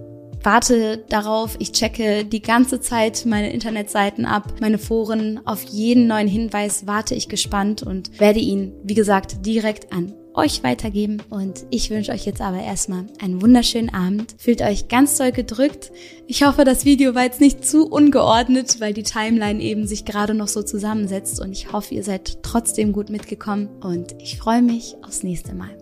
warte 0.47 1.05
darauf, 1.09 1.57
ich 1.59 1.73
checke 1.73 2.25
die 2.25 2.41
ganze 2.41 2.81
Zeit 2.81 3.27
meine 3.27 3.53
Internetseiten 3.53 4.25
ab, 4.25 4.55
meine 4.61 4.79
Foren. 4.79 5.41
Auf 5.45 5.65
jeden 5.65 6.07
neuen 6.07 6.29
Hinweis 6.29 6.87
warte 6.87 7.15
ich 7.15 7.29
gespannt 7.29 7.83
und 7.83 8.19
werde 8.21 8.39
ihn, 8.39 8.73
wie 8.85 8.95
gesagt, 8.95 9.45
direkt 9.45 9.93
an 9.93 10.15
euch 10.35 10.63
weitergeben. 10.63 11.21
Und 11.31 11.67
ich 11.71 11.91
wünsche 11.91 12.13
euch 12.13 12.27
jetzt 12.27 12.41
aber 12.41 12.63
erstmal 12.63 13.07
einen 13.21 13.43
wunderschönen 13.43 13.93
Abend. 13.93 14.37
Fühlt 14.39 14.63
euch 14.63 14.87
ganz 14.87 15.19
doll 15.19 15.33
gedrückt. 15.33 15.91
Ich 16.29 16.45
hoffe, 16.45 16.65
das 16.65 16.85
Video 16.85 17.15
war 17.15 17.25
jetzt 17.25 17.41
nicht 17.41 17.67
zu 17.67 17.89
ungeordnet, 17.89 18.81
weil 18.81 18.95
die 18.95 19.03
Timeline 19.03 19.61
eben 19.61 19.87
sich 19.89 20.05
gerade 20.05 20.35
noch 20.35 20.49
so 20.49 20.63
zusammensetzt. 20.63 21.41
Und 21.41 21.51
ich 21.51 21.73
hoffe, 21.73 21.95
ihr 21.95 22.05
seid 22.05 22.43
trotzdem 22.45 22.93
gut 22.93 23.11
mitgekommen. 23.11 23.69
Und 23.81 24.15
ich 24.21 24.39
freue 24.39 24.63
mich 24.63 24.95
aufs 25.03 25.25
nächste 25.25 25.55
Mal. 25.55 25.77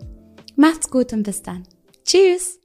Macht's 0.55 0.89
gut 0.89 1.13
und 1.13 1.23
bis 1.23 1.43
dann. 1.43 1.63
Tschüss! 2.03 2.64